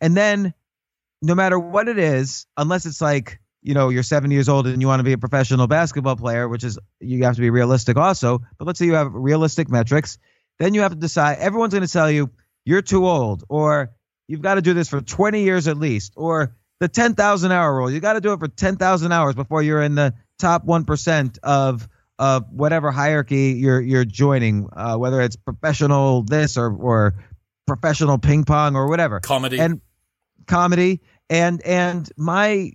[0.00, 0.54] And then
[1.20, 4.80] no matter what it is, unless it's like, you know, you're seven years old and
[4.80, 7.96] you want to be a professional basketball player, which is you have to be realistic
[7.96, 8.40] also.
[8.56, 10.18] But let's say you have realistic metrics,
[10.58, 11.38] then you have to decide.
[11.38, 12.30] Everyone's going to tell you
[12.64, 13.90] you're too old, or
[14.28, 17.90] you've got to do this for 20 years at least, or the 10,000 hour rule.
[17.90, 21.38] You got to do it for 10,000 hours before you're in the top one percent
[21.42, 21.88] of
[22.20, 27.14] of whatever hierarchy you're you're joining, uh, whether it's professional this or or
[27.66, 29.20] professional ping pong or whatever.
[29.20, 29.58] Comedy.
[29.58, 29.80] And
[30.46, 31.00] comedy.
[31.30, 32.72] And and my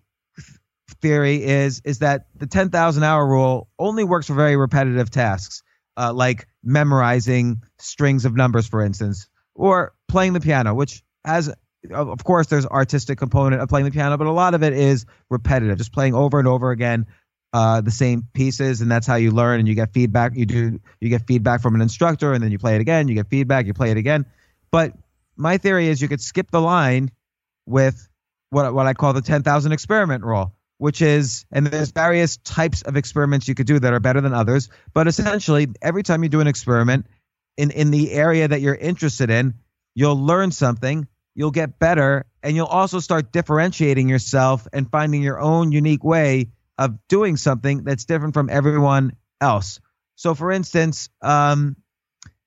[1.01, 5.63] theory is is that the 10,000 hour rule only works for very repetitive tasks
[5.97, 11.53] uh, like memorizing strings of numbers for instance or playing the piano which has
[11.91, 15.05] of course there's artistic component of playing the piano but a lot of it is
[15.29, 17.05] repetitive just playing over and over again
[17.53, 20.79] uh, the same pieces and that's how you learn and you get feedback you do
[20.99, 23.67] you get feedback from an instructor and then you play it again you get feedback
[23.67, 24.25] you play it again.
[24.71, 24.93] But
[25.37, 27.11] my theory is you could skip the line
[27.67, 28.07] with
[28.49, 32.97] what what I call the 10,000 experiment rule, which is and there's various types of
[32.97, 36.41] experiments you could do that are better than others, but essentially every time you do
[36.41, 37.05] an experiment
[37.55, 39.53] in in the area that you're interested in,
[39.93, 45.39] you'll learn something, you'll get better, and you'll also start differentiating yourself and finding your
[45.39, 49.79] own unique way of doing something that's different from everyone else.
[50.15, 51.75] So for instance, um,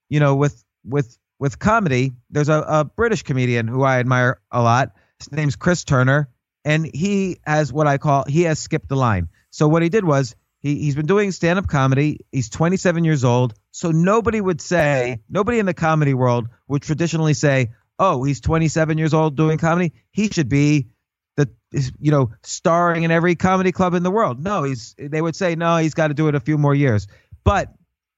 [0.09, 4.62] you know, with with with comedy, there's a, a British comedian who I admire a
[4.62, 6.29] lot his name's Chris Turner,
[6.64, 9.29] and he has what I call he has skipped the line.
[9.51, 12.20] So what he did was he he's been doing stand up comedy.
[12.33, 17.35] He's 27 years old, so nobody would say nobody in the comedy world would traditionally
[17.35, 19.92] say, "Oh, he's 27 years old doing comedy.
[20.11, 20.88] He should be
[21.37, 21.48] the
[21.98, 25.54] you know starring in every comedy club in the world." No, he's they would say,
[25.54, 27.06] "No, he's got to do it a few more years."
[27.44, 27.72] But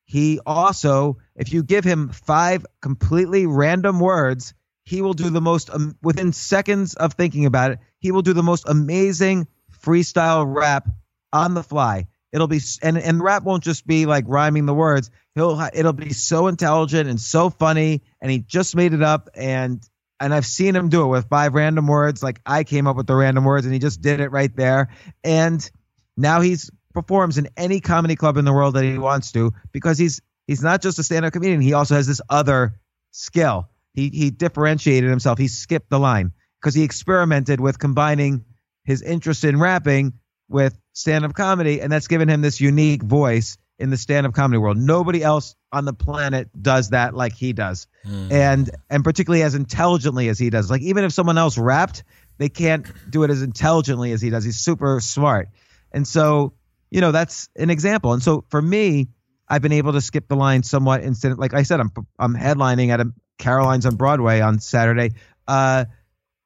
[0.04, 4.54] he also, if you give him five completely random words
[4.88, 7.78] he will do the most um, within seconds of thinking about it.
[7.98, 9.46] He will do the most amazing
[9.84, 10.88] freestyle rap
[11.30, 12.06] on the fly.
[12.32, 15.10] It'll be and and rap won't just be like rhyming the words.
[15.34, 19.30] He'll it'll be so intelligent and so funny, and he just made it up.
[19.34, 19.82] And
[20.20, 22.22] and I've seen him do it with five random words.
[22.22, 24.88] Like I came up with the random words, and he just did it right there.
[25.24, 25.68] And
[26.16, 29.98] now he's performs in any comedy club in the world that he wants to because
[29.98, 31.60] he's he's not just a stand-up comedian.
[31.60, 32.78] He also has this other
[33.10, 33.68] skill.
[33.94, 35.38] He he differentiated himself.
[35.38, 38.44] He skipped the line because he experimented with combining
[38.84, 40.14] his interest in rapping
[40.48, 44.76] with stand-up comedy, and that's given him this unique voice in the stand-up comedy world.
[44.76, 48.32] Nobody else on the planet does that like he does, mm.
[48.32, 50.70] and and particularly as intelligently as he does.
[50.70, 52.04] Like even if someone else rapped,
[52.38, 54.44] they can't do it as intelligently as he does.
[54.44, 55.48] He's super smart,
[55.92, 56.54] and so
[56.90, 58.12] you know that's an example.
[58.12, 59.08] And so for me,
[59.48, 61.38] I've been able to skip the line somewhat instead.
[61.38, 65.12] Like I said, I'm I'm headlining at a Caroline's on Broadway on Saturday.
[65.46, 65.84] Uh,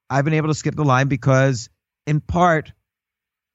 [0.09, 1.69] I've been able to skip the line because,
[2.05, 2.71] in part,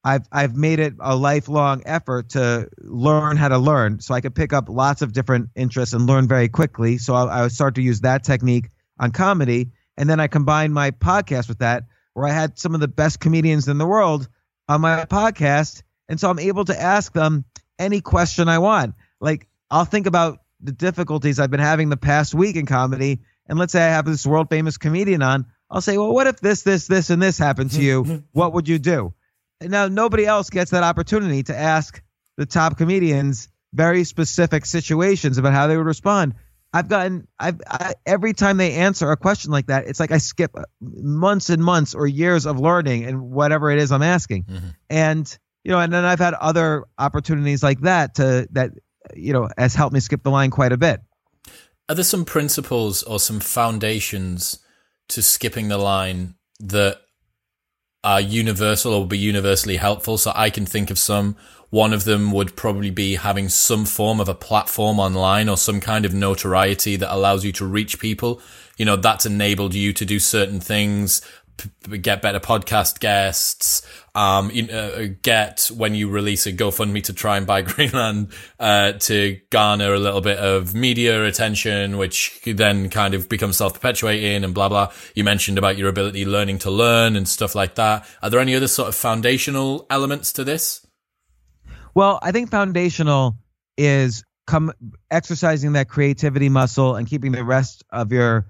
[0.03, 4.33] I've I've made it a lifelong effort to learn how to learn, so I could
[4.33, 6.97] pick up lots of different interests and learn very quickly.
[6.97, 10.73] So I, I would start to use that technique on comedy, and then I combined
[10.73, 11.83] my podcast with that,
[12.13, 14.29] where I had some of the best comedians in the world
[14.69, 17.43] on my podcast, and so I'm able to ask them
[17.77, 18.95] any question I want.
[19.19, 23.59] Like I'll think about the difficulties I've been having the past week in comedy, and
[23.59, 25.45] let's say I have this world famous comedian on.
[25.69, 28.23] I'll say, well, what if this, this, this, and this happened to you?
[28.31, 29.13] what would you do?
[29.61, 32.01] Now nobody else gets that opportunity to ask
[32.37, 36.35] the top comedians very specific situations about how they would respond.
[36.71, 40.19] I've gotten I've I, every time they answer a question like that, it's like I
[40.19, 44.43] skip months and months or years of learning and whatever it is I'm asking.
[44.43, 44.67] Mm-hmm.
[44.89, 48.71] And you know, and then I've had other opportunities like that to that
[49.15, 51.01] you know has helped me skip the line quite a bit.
[51.87, 54.59] Are there some principles or some foundations
[55.09, 57.01] to skipping the line that
[58.03, 60.17] are universal or will be universally helpful.
[60.17, 61.35] So I can think of some.
[61.69, 65.79] One of them would probably be having some form of a platform online or some
[65.79, 68.41] kind of notoriety that allows you to reach people.
[68.77, 71.21] You know, that's enabled you to do certain things,
[72.01, 73.81] get better podcast guests,
[74.19, 78.33] um, you know, uh, get when you release a GoFundMe to try and buy Greenland,
[78.59, 84.43] uh, to garner a little bit of media attention, which then kind of becomes self-perpetuating
[84.43, 84.91] and blah, blah.
[85.15, 88.05] You mentioned about your ability learning to learn and stuff like that.
[88.21, 90.85] Are there any other sort of foundational elements to this?
[91.95, 93.37] Well, I think foundational
[93.77, 94.73] is come
[95.09, 98.47] exercising that creativity muscle and keeping the rest of your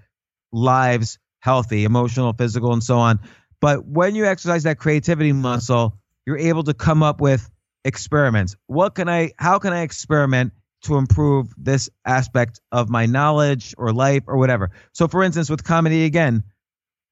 [0.52, 3.20] lives healthy, emotional, physical, and so on.
[3.62, 7.50] But when you exercise that creativity muscle, you're able to come up with
[7.84, 8.56] experiments.
[8.68, 13.92] What can I, how can I experiment to improve this aspect of my knowledge or
[13.92, 14.72] life or whatever?
[14.94, 16.44] So, for instance, with comedy again,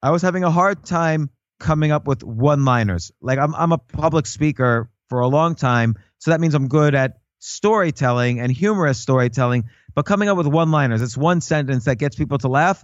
[0.01, 1.29] I was having a hard time
[1.59, 3.11] coming up with one liners.
[3.21, 5.95] Like, I'm, I'm a public speaker for a long time.
[6.19, 10.71] So that means I'm good at storytelling and humorous storytelling, but coming up with one
[10.71, 12.83] liners, it's one sentence that gets people to laugh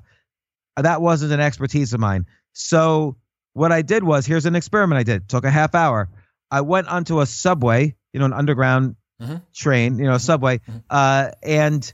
[0.77, 2.25] that wasn't an expertise of mine.
[2.53, 3.17] So
[3.53, 5.29] what I did was here's an experiment I did.
[5.29, 6.09] Took a half hour.
[6.51, 9.37] I went onto a subway, you know, an underground mm-hmm.
[9.55, 10.77] train, you know, a subway, mm-hmm.
[10.89, 11.93] uh, and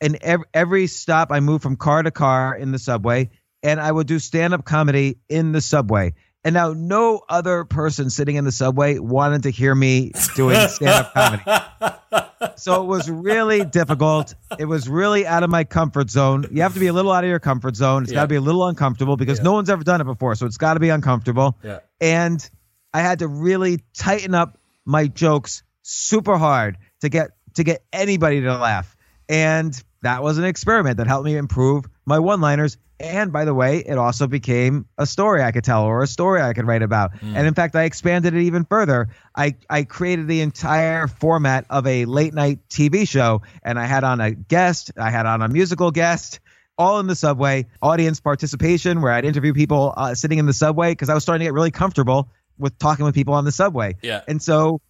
[0.00, 3.30] and every, every stop I moved from car to car in the subway,
[3.62, 6.14] and I would do stand up comedy in the subway.
[6.44, 11.06] And now no other person sitting in the subway wanted to hear me doing stand
[11.06, 12.26] up comedy.
[12.58, 14.34] So it was really difficult.
[14.58, 16.46] It was really out of my comfort zone.
[16.50, 18.02] You have to be a little out of your comfort zone.
[18.02, 18.16] It's yeah.
[18.16, 19.44] got to be a little uncomfortable because yeah.
[19.44, 20.34] no one's ever done it before.
[20.34, 21.56] So it's got to be uncomfortable.
[21.62, 21.80] Yeah.
[22.00, 22.48] And
[22.92, 28.40] I had to really tighten up my jokes super hard to get to get anybody
[28.40, 28.96] to laugh.
[29.28, 33.78] And that was an experiment that helped me improve my one-liners and by the way,
[33.78, 37.12] it also became a story I could tell or a story I could write about.
[37.14, 37.36] Mm.
[37.36, 39.08] And in fact, I expanded it even further.
[39.36, 44.02] I, I created the entire format of a late night TV show, and I had
[44.02, 46.40] on a guest, I had on a musical guest,
[46.76, 50.92] all in the subway, audience participation, where I'd interview people uh, sitting in the subway
[50.92, 53.96] because I was starting to get really comfortable with talking with people on the subway.
[54.02, 54.22] Yeah.
[54.26, 54.80] And so,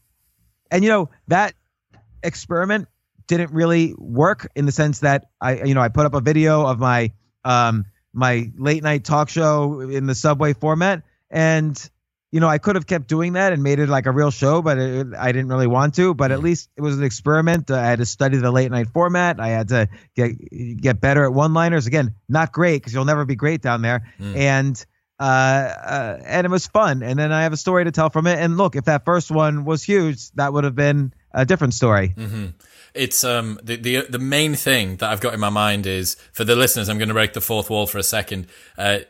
[0.71, 1.55] and you know, that
[2.23, 2.89] experiment
[3.27, 6.67] didn't really work in the sense that I, you know, I put up a video
[6.67, 7.13] of my,
[7.45, 11.03] um, my late night talk show in the subway format.
[11.31, 11.79] And
[12.31, 14.61] you know i could have kept doing that and made it like a real show
[14.61, 16.15] but it, i didn't really want to.
[16.15, 16.45] But at mm.
[16.45, 17.71] least it was an experiment.
[17.71, 19.41] I had to study the late night format.
[19.41, 20.33] I had to get
[20.81, 24.13] get better at one liners again not great because you'll never be great down there.
[24.21, 24.37] Mm.
[24.37, 24.87] and
[25.21, 27.03] uh, uh, and it was fun.
[27.03, 28.39] And then i have a story to tell from it.
[28.39, 32.15] And look if that first one was huge that would have been a different story.
[32.17, 32.49] Mm-hmm
[32.95, 36.45] it's um the, the the main thing that I've got in my mind is for
[36.45, 36.89] the listeners.
[36.89, 38.47] I'm going to break the fourth wall for a second.
[38.77, 39.01] Uh,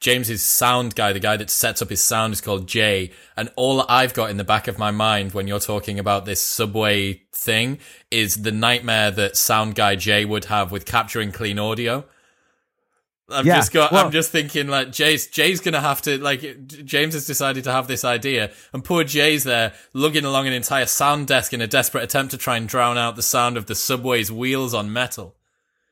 [0.00, 3.10] James's sound guy, the guy that sets up his sound, is called Jay.
[3.36, 6.40] And all I've got in the back of my mind when you're talking about this
[6.40, 7.78] subway thing
[8.10, 12.04] is the nightmare that sound guy Jay would have with capturing clean audio.
[13.30, 13.92] I've yeah, just got.
[13.92, 15.26] Well, I'm just thinking like Jay's.
[15.26, 16.66] Jay's gonna have to like.
[16.66, 20.86] James has decided to have this idea, and poor Jay's there lugging along an entire
[20.86, 23.74] sound desk in a desperate attempt to try and drown out the sound of the
[23.74, 25.34] subway's wheels on metal.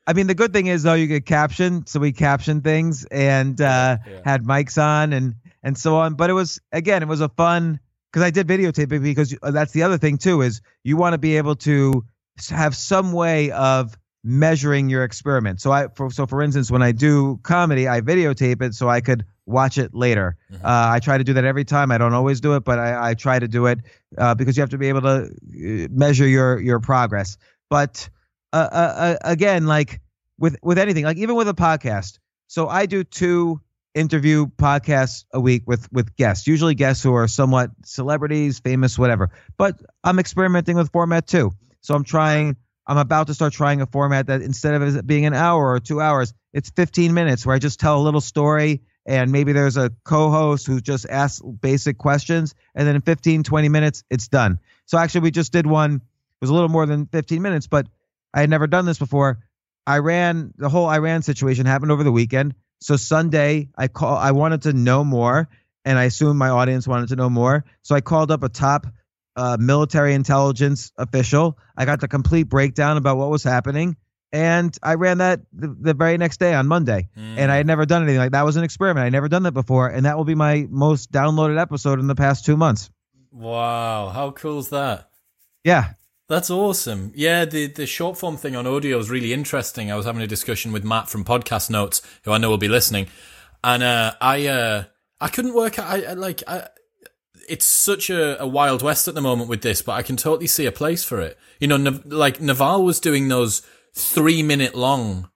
[0.07, 3.59] I mean, the good thing is though you get caption, so we captioned things and
[3.61, 4.21] uh, yeah.
[4.25, 6.15] had mics on and and so on.
[6.15, 7.79] But it was again, it was a fun
[8.11, 11.19] because I did videotape it because that's the other thing too is you want to
[11.19, 12.03] be able to
[12.49, 13.95] have some way of
[14.27, 15.61] measuring your experiment.
[15.61, 18.99] So I for, so for instance, when I do comedy, I videotape it so I
[18.99, 20.35] could watch it later.
[20.51, 20.65] Mm-hmm.
[20.65, 21.91] Uh, I try to do that every time.
[21.91, 23.79] I don't always do it, but I, I try to do it
[24.17, 27.37] uh, because you have to be able to uh, measure your your progress.
[27.69, 28.09] But
[28.51, 30.01] uh, uh, uh, again, like
[30.37, 33.61] with with anything, like even with a podcast, so I do two
[33.95, 39.29] interview podcasts a week with with guests, usually guests who are somewhat celebrities, famous, whatever.
[39.57, 41.53] But I'm experimenting with format too.
[41.79, 42.57] So I'm trying.
[42.87, 45.79] I'm about to start trying a format that instead of it being an hour or
[45.79, 49.75] two hours, it's 15 minutes where I just tell a little story and maybe there's
[49.77, 54.59] a co-host who just asks basic questions and then in 15 20 minutes it's done.
[54.85, 55.95] So actually we just did one.
[55.95, 56.01] It
[56.41, 57.87] was a little more than 15 minutes but
[58.33, 59.39] i had never done this before.
[59.87, 62.55] Iran the whole iran situation happened over the weekend.
[62.79, 65.49] So sunday i call i wanted to know more
[65.83, 67.65] and i assumed my audience wanted to know more.
[67.81, 68.87] So i called up a top
[69.37, 73.95] uh, military intelligence official i got the complete breakdown about what was happening
[74.33, 77.37] and I ran that the, the very next day on Monday, mm.
[77.37, 78.43] and I had never done anything like that.
[78.43, 79.05] Was an experiment.
[79.05, 82.15] I never done that before, and that will be my most downloaded episode in the
[82.15, 82.89] past two months.
[83.31, 85.09] Wow, how cool is that?
[85.63, 85.93] Yeah,
[86.27, 87.11] that's awesome.
[87.15, 89.91] Yeah, the the short form thing on audio is really interesting.
[89.91, 92.67] I was having a discussion with Matt from Podcast Notes, who I know will be
[92.67, 93.07] listening,
[93.63, 94.83] and uh, I uh,
[95.21, 95.87] I couldn't work out.
[95.87, 96.67] I, I like I,
[97.47, 100.47] it's such a, a, wild west at the moment with this, but I can totally
[100.47, 101.37] see a place for it.
[101.59, 103.61] You know, like Naval was doing those
[103.93, 105.29] three minute long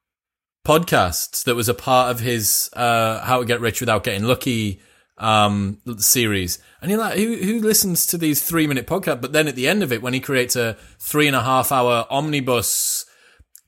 [0.65, 4.81] podcasts that was a part of his uh, How to Get Rich Without Getting Lucky
[5.17, 6.59] um, series.
[6.81, 9.21] And you're like, who, who listens to these three minute podcasts?
[9.21, 11.71] But then at the end of it, when he creates a three and a half
[11.71, 13.05] hour omnibus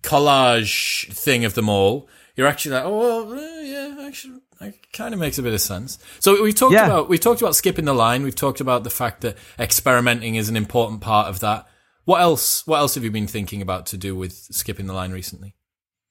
[0.01, 5.19] collage thing of them all, you're actually like, oh, well, yeah, actually, it kind of
[5.19, 5.99] makes a bit of sense.
[6.19, 6.85] So we've talked yeah.
[6.85, 8.23] about we've talked about skipping the line.
[8.23, 11.67] We've talked about the fact that experimenting is an important part of that.
[12.05, 12.65] What else?
[12.67, 15.55] What else have you been thinking about to do with skipping the line recently?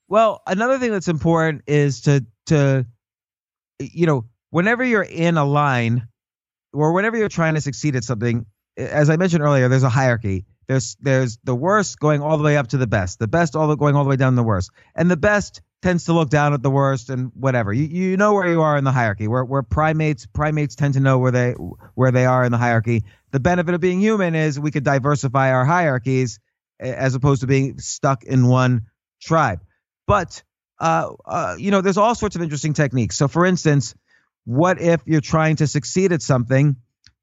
[0.09, 2.87] Well, another thing that's important is to to
[3.79, 6.09] you know whenever you're in a line
[6.73, 10.47] or whenever you're trying to succeed at something, as I mentioned earlier, there's a hierarchy.
[10.69, 13.69] There's there's the worst going all the way up to the best, the best all
[13.69, 16.31] the going all the way down to the worst, and the best tends to look
[16.31, 17.73] down at the worst and whatever.
[17.73, 19.29] You you know where you are in the hierarchy.
[19.29, 21.53] Where where primates primates tend to know where they
[21.95, 23.05] where they are in the hierarchy.
[23.33, 26.39] The benefit of being human is we could diversify our hierarchies
[26.79, 28.87] as opposed to being stuck in one
[29.21, 29.61] tribe.
[30.07, 30.43] But
[30.79, 33.17] uh, uh, you know, there's all sorts of interesting techniques.
[33.17, 33.95] So, for instance,
[34.45, 36.77] what if you're trying to succeed at something,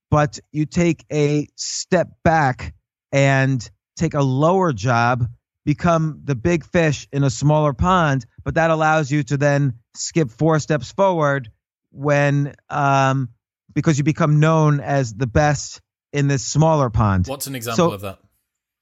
[0.10, 2.74] but you take a step back
[3.12, 5.28] and take a lower job
[5.69, 10.32] become the big fish in a smaller pond, but that allows you to then skip
[10.32, 11.51] four steps forward
[11.91, 13.29] when um,
[13.71, 15.79] because you become known as the best
[16.12, 17.27] in this smaller pond.
[17.27, 18.17] What's an example so, of that?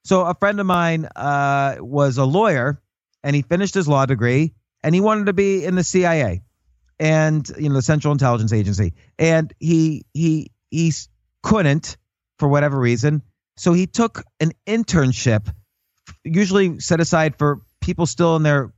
[0.05, 2.81] So a friend of mine uh, was a lawyer,
[3.21, 6.41] and he finished his law degree, and he wanted to be in the CIA,
[7.01, 10.93] and you know the Central Intelligence Agency, and he he he
[11.43, 11.97] couldn't
[12.39, 13.23] for whatever reason,
[13.57, 15.49] so he took an internship
[16.23, 18.73] usually set aside for people still in their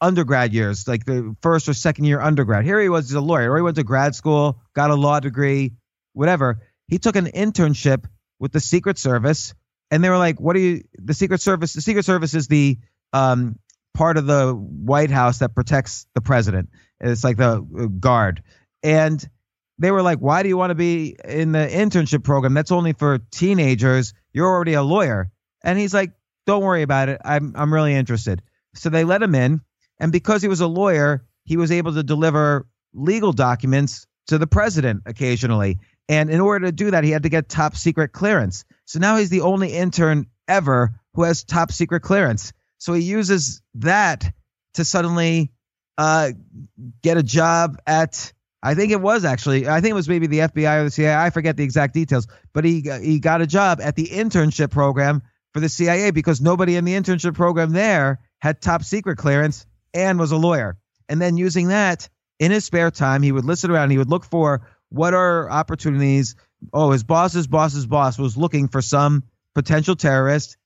[0.00, 2.64] undergrad years, like the first or second year undergrad.
[2.64, 5.20] Here he was, he's a lawyer, or he went to grad school, got a law
[5.20, 5.72] degree,
[6.12, 6.60] whatever.
[6.88, 8.04] He took an internship
[8.38, 9.54] with the Secret Service,
[9.90, 11.74] and they were like, "What are you?" The Secret Service.
[11.74, 12.78] The Secret Service is the
[13.12, 13.58] um,
[13.94, 16.70] part of the White House that protects the president.
[17.00, 18.42] It's like the uh, guard,
[18.82, 19.24] and
[19.78, 22.54] they were like, "Why do you want to be in the internship program?
[22.54, 24.14] That's only for teenagers.
[24.32, 25.30] You're already a lawyer."
[25.62, 26.12] And he's like,
[26.46, 27.20] don't worry about it.
[27.24, 28.42] I'm I'm really interested.
[28.74, 29.60] So they let him in,
[29.98, 34.46] and because he was a lawyer, he was able to deliver legal documents to the
[34.46, 35.78] president occasionally.
[36.08, 38.64] And in order to do that, he had to get top secret clearance.
[38.84, 42.52] So now he's the only intern ever who has top secret clearance.
[42.78, 44.32] So he uses that
[44.74, 45.52] to suddenly
[45.98, 46.30] uh,
[47.02, 50.40] get a job at I think it was actually I think it was maybe the
[50.40, 51.14] FBI or the CIA.
[51.14, 55.22] I forget the exact details, but he he got a job at the internship program
[55.52, 60.18] for the CIA because nobody in the internship program there had top secret clearance and
[60.18, 60.76] was a lawyer.
[61.08, 62.08] And then using that
[62.38, 63.90] in his spare time, he would listen around.
[63.90, 66.36] He would look for what are opportunities.
[66.72, 70.56] Oh, his boss's boss's boss was looking for some potential terrorist.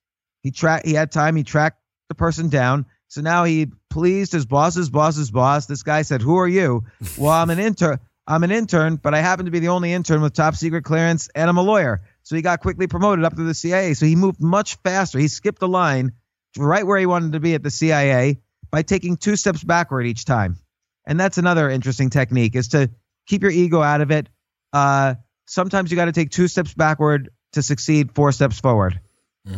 [0.41, 0.85] He tracked.
[0.85, 1.35] He had time.
[1.35, 2.85] He tracked the person down.
[3.07, 5.65] So now he pleased his boss's boss's boss.
[5.65, 6.83] This guy said, "Who are you?"
[7.17, 7.99] well, I'm an intern.
[8.27, 11.29] I'm an intern, but I happen to be the only intern with top secret clearance,
[11.35, 12.01] and I'm a lawyer.
[12.25, 13.93] So he got quickly promoted up to the CIA.
[13.93, 15.19] So he moved much faster.
[15.19, 16.13] He skipped the line
[16.57, 18.39] right where he wanted to be at the CIA
[18.71, 20.57] by taking two steps backward each time.
[21.05, 22.89] And that's another interesting technique is to
[23.27, 24.27] keep your ego out of it.
[24.73, 28.99] Uh, sometimes you got to take two steps backward to succeed four steps forward.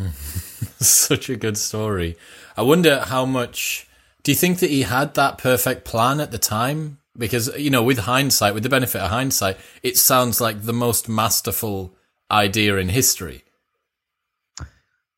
[0.79, 2.17] Such a good story.
[2.57, 3.87] I wonder how much.
[4.23, 6.97] Do you think that he had that perfect plan at the time?
[7.17, 11.07] Because, you know, with hindsight, with the benefit of hindsight, it sounds like the most
[11.07, 11.95] masterful
[12.29, 13.43] idea in history.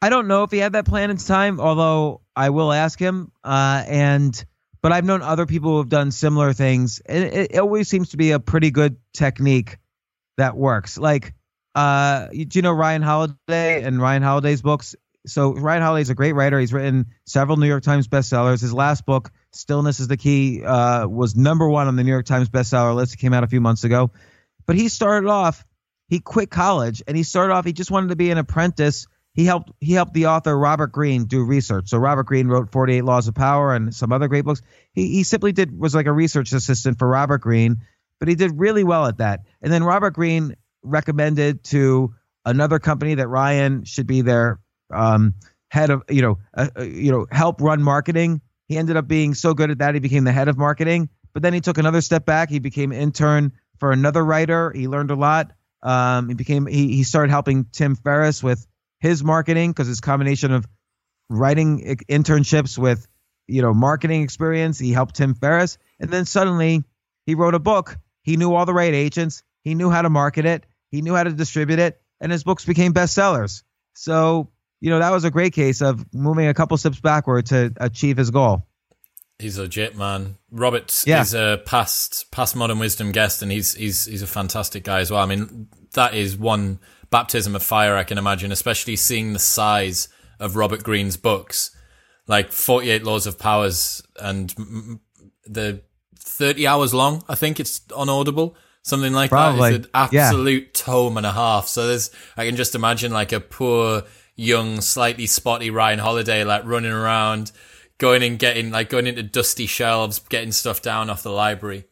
[0.02, 3.32] I don't know if he had that plan in time, although I will ask him.
[3.44, 4.46] Uh, and
[4.82, 7.02] but I've known other people who have done similar things.
[7.08, 9.78] It, it always seems to be a pretty good technique
[10.38, 10.98] that works.
[10.98, 11.34] Like,
[11.76, 14.96] uh, do you know Ryan Holiday and Ryan Holiday's books?
[15.28, 16.58] So Ryan Holiday is a great writer.
[16.60, 18.62] He's written several New York Times bestsellers.
[18.62, 22.26] His last book, Stillness is the Key, uh, was number one on the New York
[22.26, 23.16] Times bestseller list.
[23.16, 24.12] It came out a few months ago.
[24.66, 25.66] But he started off,
[26.10, 29.08] he quit college and he started off, he just wanted to be an apprentice.
[29.34, 31.90] He helped he helped the author Robert Greene do research.
[31.90, 34.62] So Robert Greene wrote 48 Laws of Power and some other great books.
[34.92, 37.78] He he simply did was like a research assistant for Robert Greene,
[38.20, 39.42] but he did really well at that.
[39.62, 44.60] And then Robert Greene recommended to another company that Ryan should be their
[44.92, 45.36] um,
[45.70, 48.42] head of, you know, uh, uh, you know, help run marketing.
[48.68, 51.10] He ended up being so good at that he became the head of marketing.
[51.34, 52.50] But then he took another step back.
[52.50, 54.72] He became intern for another writer.
[54.72, 55.52] He learned a lot.
[55.82, 58.66] Um, he became he he started helping Tim Ferriss with
[59.00, 60.68] his marketing because his combination of
[61.30, 63.08] writing internships with
[63.48, 64.80] you know marketing experience.
[64.80, 66.84] He helped Tim Ferriss, and then suddenly
[67.26, 67.98] he wrote a book.
[68.24, 69.44] He knew all the right agents.
[69.64, 70.66] He knew how to market it.
[70.92, 73.64] He knew how to distribute it, and his books became bestsellers.
[73.94, 74.50] So
[74.82, 78.18] you know that was a great case of moving a couple steps backward to achieve
[78.18, 78.69] his goal.
[79.40, 80.38] He's a jet man.
[80.52, 81.22] Robert yeah.
[81.22, 85.10] is a past past modern wisdom guest, and he's he's he's a fantastic guy as
[85.10, 85.22] well.
[85.22, 86.80] I mean, that is one
[87.10, 90.10] baptism of fire I can imagine, especially seeing the size
[90.40, 91.76] of Robert Greene's books,
[92.28, 94.54] like Forty Eight Laws of Powers, and
[95.46, 95.82] the
[96.18, 97.24] thirty hours long.
[97.30, 99.72] I think it's on Audible something like Probably.
[99.72, 99.76] that.
[99.78, 100.70] It's an absolute yeah.
[100.74, 101.68] tome and a half.
[101.68, 104.04] So there's, I can just imagine like a poor,
[104.36, 107.52] young, slightly spotty Ryan Holiday, like running around,
[108.00, 111.86] going and getting, like going into dusty shelves, getting stuff down off the library.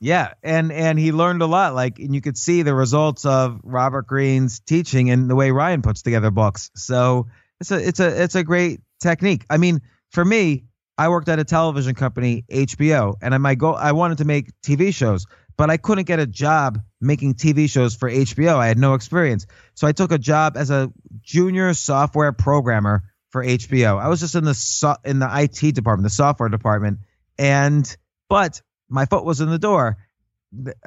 [0.00, 1.74] Yeah, and and he learned a lot.
[1.74, 5.82] Like, and you could see the results of Robert Greene's teaching and the way Ryan
[5.82, 6.70] puts together books.
[6.76, 7.26] So
[7.60, 9.44] it's a it's a it's a great technique.
[9.50, 9.80] I mean,
[10.12, 10.66] for me,
[10.96, 14.52] I worked at a television company, HBO, and I my goal I wanted to make
[14.62, 15.26] TV shows
[15.58, 18.56] but I couldn't get a job making TV shows for HBO.
[18.56, 19.46] I had no experience.
[19.74, 23.98] So I took a job as a junior software programmer for HBO.
[23.98, 27.00] I was just in the so- in the IT department, the software department,
[27.38, 27.96] and
[28.28, 29.96] but my foot was in the door.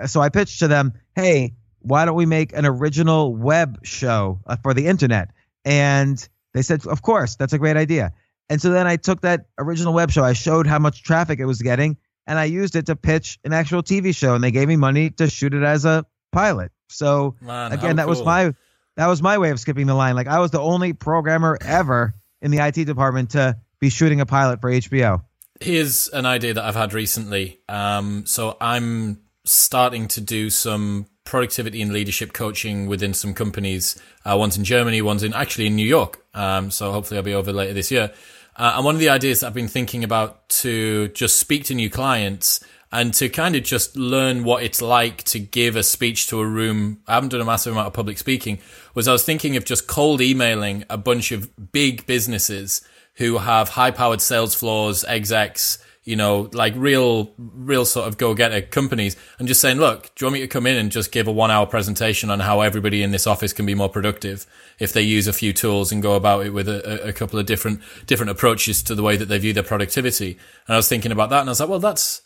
[0.08, 4.56] So I pitched to them, "Hey, why don't we make an original web show uh,
[4.64, 5.30] for the internet?"
[5.66, 8.14] And they said, "Of course, that's a great idea."
[8.50, 10.24] And so then I took that original web show.
[10.24, 13.54] I showed how much traffic it was getting, and I used it to pitch an
[13.54, 16.72] actual TV show, and they gave me money to shoot it as a pilot.
[16.90, 18.10] So Man, again, that cool.
[18.10, 18.54] was my
[18.98, 20.16] that was my way of skipping the line.
[20.16, 24.26] Like I was the only programmer ever in the IT department to be shooting a
[24.26, 25.24] pilot for HBO.
[25.60, 27.60] Here's an idea that I've had recently.
[27.70, 34.00] Um, so I'm starting to do some productivity and leadership coaching within some companies.
[34.26, 36.24] Uh, one's in Germany, one's in actually in New York.
[36.34, 38.12] Um, so hopefully I'll be over later this year.
[38.56, 41.90] Uh, and one of the ideas I've been thinking about to just speak to new
[41.90, 42.60] clients
[42.92, 46.46] and to kind of just learn what it's like to give a speech to a
[46.46, 47.02] room.
[47.08, 48.60] I haven't done a massive amount of public speaking.
[48.94, 52.82] Was I was thinking of just cold emailing a bunch of big businesses
[53.16, 58.34] who have high powered sales floors, execs, you know, like real, real sort of go
[58.34, 61.12] getter companies and just saying, look, do you want me to come in and just
[61.12, 64.48] give a one hour presentation on how everybody in this office can be more productive
[64.80, 67.46] if they use a few tools and go about it with a, a couple of
[67.46, 70.32] different, different approaches to the way that they view their productivity.
[70.68, 72.24] And I was thinking about that and I was like, well, that's,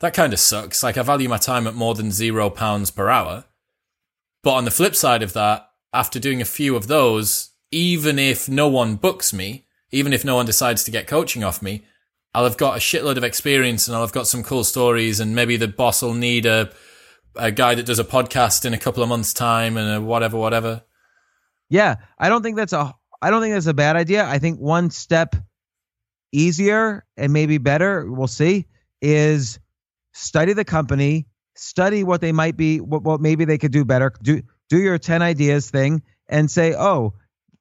[0.00, 0.82] that kind of sucks.
[0.82, 3.44] Like I value my time at more than zero pounds per hour.
[4.42, 8.48] But on the flip side of that, after doing a few of those, even if
[8.48, 11.84] no one books me, even if no one decides to get coaching off me,
[12.34, 15.34] I'll have got a shitload of experience and I'll have got some cool stories and
[15.34, 16.70] maybe the boss will need a,
[17.34, 20.82] a guy that does a podcast in a couple of months time and whatever, whatever.
[21.70, 21.96] Yeah.
[22.18, 24.26] I don't think that's a, I don't think that's a bad idea.
[24.26, 25.34] I think one step
[26.30, 28.66] easier and maybe better, we'll see,
[29.00, 29.58] is
[30.16, 34.12] study the company, study what they might be, what, what maybe they could do better.
[34.22, 37.14] Do, do your 10 ideas thing and say, oh,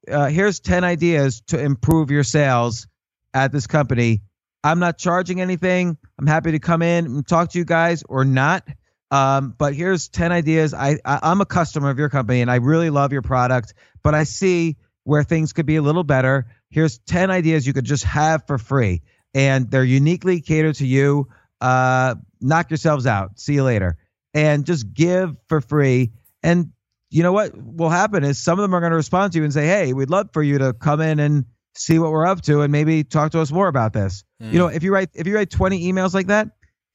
[0.10, 2.88] uh, here's 10 ideas to improve your sales
[3.34, 4.22] at this company
[4.66, 5.96] I'm not charging anything.
[6.18, 8.68] I'm happy to come in and talk to you guys or not.
[9.12, 10.74] Um, but here's 10 ideas.
[10.74, 14.16] I, I am a customer of your company and I really love your product, but
[14.16, 16.48] I see where things could be a little better.
[16.72, 19.04] Here's 10 ideas you could just have for free
[19.36, 21.28] and they're uniquely catered to you.
[21.62, 23.40] Uh, knock yourselves out.
[23.40, 23.98] See you later.
[24.34, 26.12] And just give for free.
[26.44, 26.72] And
[27.10, 29.44] you know what will happen is some of them are going to respond to you
[29.44, 31.46] and say, Hey, we'd love for you to come in and
[31.76, 34.24] see what we're up to and maybe talk to us more about this.
[34.42, 34.54] Mm.
[34.54, 36.50] You know, if you write if you write 20 emails like that,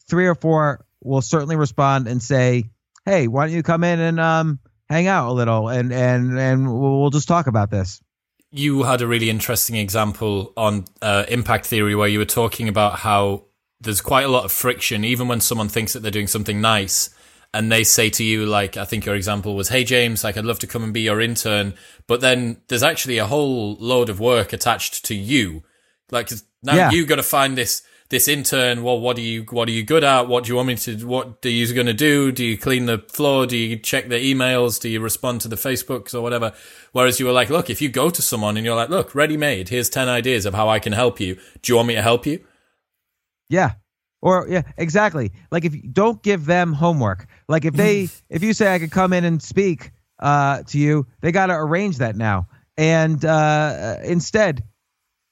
[0.08, 2.64] three or four will certainly respond and say,
[3.04, 4.58] "Hey, why don't you come in and um
[4.88, 8.02] hang out a little and and and we'll just talk about this."
[8.52, 12.98] You had a really interesting example on uh, impact theory where you were talking about
[12.98, 13.44] how
[13.80, 17.10] there's quite a lot of friction, even when someone thinks that they're doing something nice
[17.52, 20.44] and they say to you, like, I think your example was, Hey, James, like, I'd
[20.44, 21.74] love to come and be your intern.
[22.06, 25.64] But then there's actually a whole load of work attached to you.
[26.10, 26.30] Like,
[26.62, 26.90] now Yeah.
[26.90, 28.82] you got to find this, this intern.
[28.84, 30.28] Well, what are you, what are you good at?
[30.28, 32.30] What do you want me to, what are you going to do?
[32.30, 33.46] Do you clean the floor?
[33.46, 34.80] Do you check the emails?
[34.80, 36.52] Do you respond to the Facebooks or whatever?
[36.92, 39.36] Whereas you were like, look, if you go to someone and you're like, look, ready
[39.36, 41.36] made, here's 10 ideas of how I can help you.
[41.62, 42.44] Do you want me to help you?
[43.50, 43.72] Yeah.
[44.22, 45.32] Or yeah, exactly.
[45.50, 47.26] Like if you don't give them homework.
[47.48, 51.06] Like if they if you say I could come in and speak uh to you,
[51.20, 52.48] they got to arrange that now.
[52.76, 54.64] And uh instead,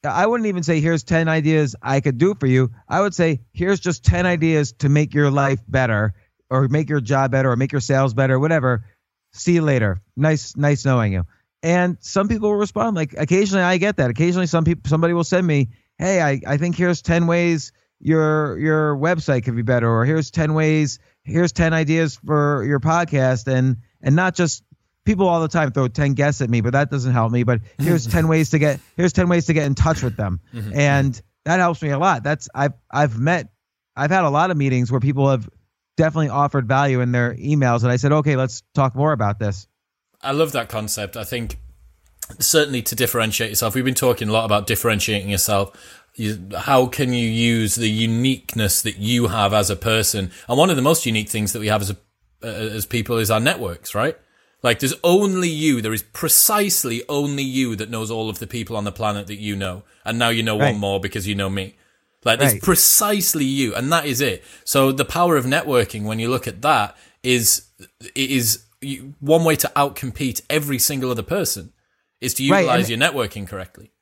[0.05, 2.71] I wouldn't even say here's 10 ideas I could do for you.
[2.89, 6.15] I would say here's just 10 ideas to make your life better
[6.51, 8.85] or make your job better or make your sales better, whatever.
[9.33, 10.01] See you later.
[10.17, 11.25] Nice nice knowing you.
[11.63, 14.09] And some people will respond like occasionally I get that.
[14.09, 18.59] Occasionally some people somebody will send me, "Hey, I I think here's 10 ways your
[18.59, 23.47] your website could be better or here's 10 ways here's 10 ideas for your podcast.
[23.47, 24.63] And and not just
[25.05, 27.43] people all the time throw 10 guests at me but that doesn't help me.
[27.43, 30.41] But here's 10 ways to get here's 10 ways to get in touch with them.
[30.53, 30.79] Mm-hmm.
[30.79, 32.23] And that helps me a lot.
[32.23, 33.49] That's i've i've met
[33.97, 35.49] i've had a lot of meetings where people have
[35.97, 39.67] definitely offered value in their emails and i said okay let's talk more about this.
[40.21, 41.17] I love that concept.
[41.17, 41.59] I think
[42.39, 45.98] certainly to differentiate yourself, we've been talking a lot about differentiating yourself.
[46.19, 50.31] You, how can you use the uniqueness that you have as a person?
[50.49, 51.97] And one of the most unique things that we have as a,
[52.43, 54.17] uh, as people is our networks, right?
[54.63, 55.81] Like there's only you.
[55.81, 59.37] There is precisely only you that knows all of the people on the planet that
[59.37, 59.85] you know.
[60.05, 60.73] And now you know Right.
[60.73, 61.77] one more because you know me.
[62.25, 62.63] Like there's Right.
[62.63, 64.43] precisely you, and that is it.
[64.65, 67.63] So the power of networking, when you look at that, is
[68.03, 68.65] it is
[69.21, 71.73] one way to outcompete every single other person
[72.21, 73.93] is to Right, utilize and- your networking correctly.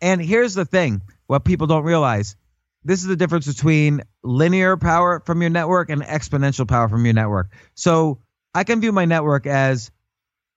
[0.00, 2.36] And here's the thing what people don't realize
[2.84, 7.14] this is the difference between linear power from your network and exponential power from your
[7.14, 7.52] network.
[7.74, 8.20] So
[8.54, 9.90] I can view my network as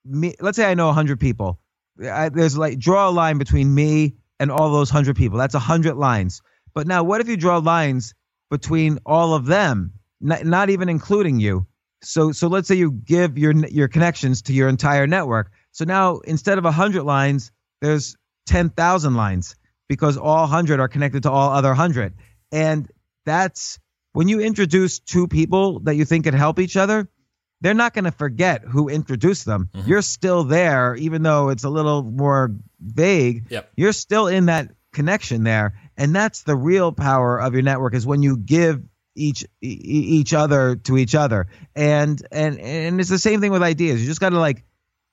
[0.05, 0.35] me.
[0.39, 1.59] Let's say I know 100 people.
[2.01, 5.37] I, there's like draw a line between me and all those 100 people.
[5.37, 6.41] That's 100 lines.
[6.73, 8.13] But now, what if you draw lines
[8.49, 11.67] between all of them, not, not even including you?
[12.03, 15.51] So, so let's say you give your your connections to your entire network.
[15.71, 17.51] So now, instead of 100 lines,
[17.81, 18.15] there's
[18.47, 19.55] 10,000 lines
[19.91, 22.13] because all 100 are connected to all other 100.
[22.53, 22.89] And
[23.25, 23.77] that's
[24.13, 27.09] when you introduce two people that you think could help each other,
[27.59, 29.67] they're not going to forget who introduced them.
[29.73, 29.89] Mm-hmm.
[29.89, 33.47] You're still there, even though it's a little more vague.
[33.49, 33.69] Yep.
[33.75, 35.73] You're still in that connection there.
[35.97, 38.81] And that's the real power of your network is when you give
[39.13, 41.47] each each other to each other.
[41.75, 43.99] And and and it's the same thing with ideas.
[43.99, 44.63] You just got to like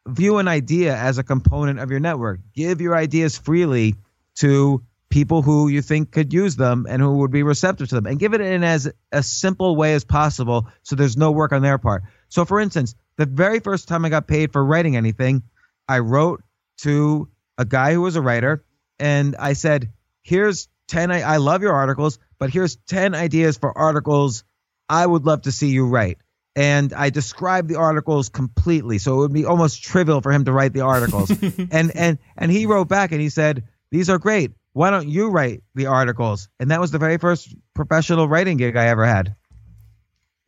[0.07, 2.39] view an idea as a component of your network.
[2.55, 3.97] Give your ideas freely
[4.39, 8.07] to people who you think could use them and who would be receptive to them
[8.07, 11.63] and give it in as a simple way as possible so there's no work on
[11.63, 12.03] their part.
[12.29, 15.43] So for instance, the very first time I got paid for writing anything,
[15.89, 16.43] I wrote
[16.79, 18.65] to a guy who was a writer
[18.99, 19.91] and I said,
[20.23, 24.45] "Here's 10 I, I love your articles, but here's 10 ideas for articles
[24.89, 26.19] I would love to see you write."
[26.55, 30.53] And I described the articles completely, so it would be almost trivial for him to
[30.53, 31.31] write the articles.
[31.71, 34.53] and and and he wrote back and he said, "These are great.
[34.73, 38.77] Why don't you write the articles?" And that was the very first professional writing gig
[38.77, 39.35] I ever had.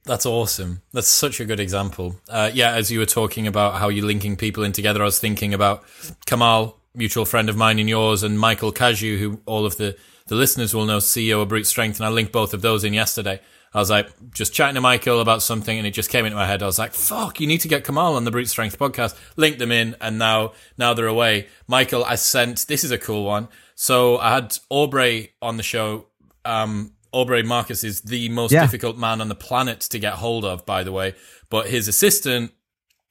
[0.04, 0.82] That's awesome.
[0.92, 2.16] That's such a good example.
[2.28, 5.18] Uh, yeah, as you were talking about how you're linking people in together, I was
[5.18, 5.84] thinking about
[6.26, 10.34] Kamal, mutual friend of mine and yours, and Michael Caju, who all of the, the
[10.34, 13.40] listeners will know, CEO of Brute Strength, and I linked both of those in yesterday.
[13.72, 16.46] I was like, just chatting to Michael about something, and it just came into my
[16.46, 16.62] head.
[16.62, 19.16] I was like, fuck, you need to get Kamal on the Brute Strength podcast.
[19.36, 21.46] Linked them in, and now, now they're away.
[21.68, 23.48] Michael, I sent, this is a cool one.
[23.76, 26.06] So I had Aubrey on the show,
[26.44, 28.62] um, Aubrey Marcus is the most Yeah.
[28.62, 31.14] difficult man on the planet to get hold of, by the way.
[31.48, 32.52] But his assistant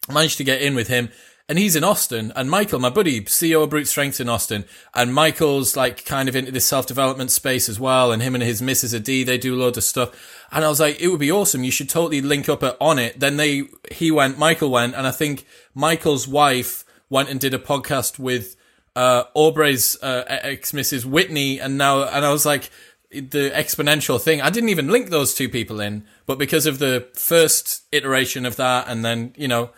[0.10, 1.10] managed to get in with him.
[1.50, 2.32] And he's in Austin.
[2.36, 4.66] And Michael, my buddy, CEO of Brute Strength in Austin.
[4.93, 8.12] And Michael's like kind of into this self development space as well.
[8.12, 10.45] And him and his missus Adi, they do loads of stuff.
[10.52, 11.64] And I was like, it would be awesome.
[11.64, 13.20] You should totally link up on it.
[13.20, 14.93] Then they, he went, Michael went.
[14.93, 18.56] And I think Michael's wife went and did a podcast with,
[18.95, 21.04] uh, Aubrey's, uh, ex Mrs.
[21.04, 21.60] Whitney.
[21.60, 22.70] And now, and I was like,
[23.12, 24.39] the exponential thing.
[24.41, 28.56] I didn't even link those two people in, but because of the first iteration of
[28.58, 29.72] that, and then you know,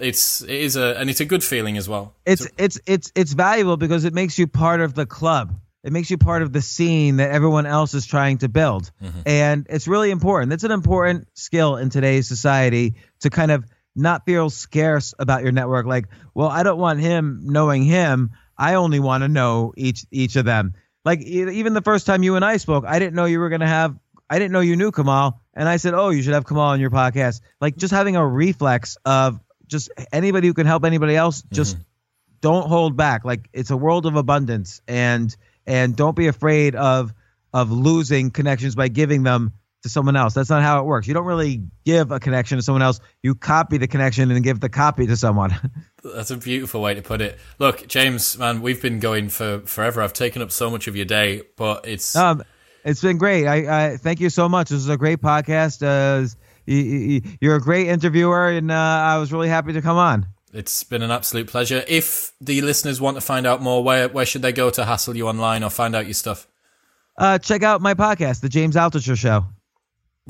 [0.00, 2.14] it's it is a and it's a good feeling as well.
[2.24, 5.54] It's it's it's it's valuable because it makes you part of the club.
[5.82, 8.90] It makes you part of the scene that everyone else is trying to build.
[9.02, 9.20] Mm-hmm.
[9.24, 10.52] And it's really important.
[10.52, 13.64] It's an important skill in today's society to kind of
[13.96, 18.30] not feel scarce about your network like, well, I don't want him knowing him.
[18.58, 20.74] I only want to know each each of them.
[21.04, 23.62] Like even the first time you and I spoke, I didn't know you were going
[23.62, 23.96] to have
[24.28, 26.80] I didn't know you knew Kamal, and I said, oh, you should have Kamal on
[26.80, 27.40] your podcast.
[27.60, 29.40] Like just having a reflex of
[29.70, 31.84] just anybody who can help anybody else, just mm-hmm.
[32.40, 33.24] don't hold back.
[33.24, 35.34] Like it's a world of abundance, and
[35.66, 37.14] and don't be afraid of
[37.52, 39.52] of losing connections by giving them
[39.82, 40.34] to someone else.
[40.34, 41.08] That's not how it works.
[41.08, 43.00] You don't really give a connection to someone else.
[43.22, 45.56] You copy the connection and give the copy to someone.
[46.04, 47.38] That's a beautiful way to put it.
[47.58, 50.02] Look, James, man, we've been going for forever.
[50.02, 52.42] I've taken up so much of your day, but it's um,
[52.84, 53.46] it's been great.
[53.46, 54.68] I, I thank you so much.
[54.68, 55.82] This is a great podcast.
[55.82, 56.28] Uh,
[56.66, 60.26] you, are a great interviewer, and uh, I was really happy to come on.
[60.52, 61.84] It's been an absolute pleasure.
[61.86, 65.16] If the listeners want to find out more, where where should they go to hassle
[65.16, 66.46] you online or find out your stuff?
[67.16, 69.44] Uh, check out my podcast, The James Altucher Show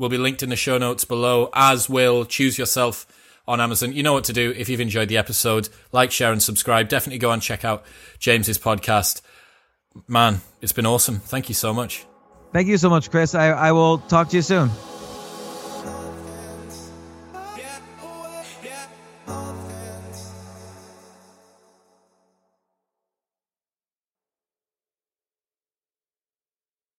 [0.01, 3.05] will be linked in the show notes below, as will Choose Yourself
[3.47, 3.93] on Amazon.
[3.93, 5.69] You know what to do if you've enjoyed the episode.
[5.91, 6.89] Like, share, and subscribe.
[6.89, 7.85] Definitely go and check out
[8.19, 9.21] James's podcast.
[10.07, 11.19] Man, it's been awesome.
[11.19, 12.05] Thank you so much.
[12.51, 13.35] Thank you so much, Chris.
[13.35, 14.71] I, I will talk to you soon.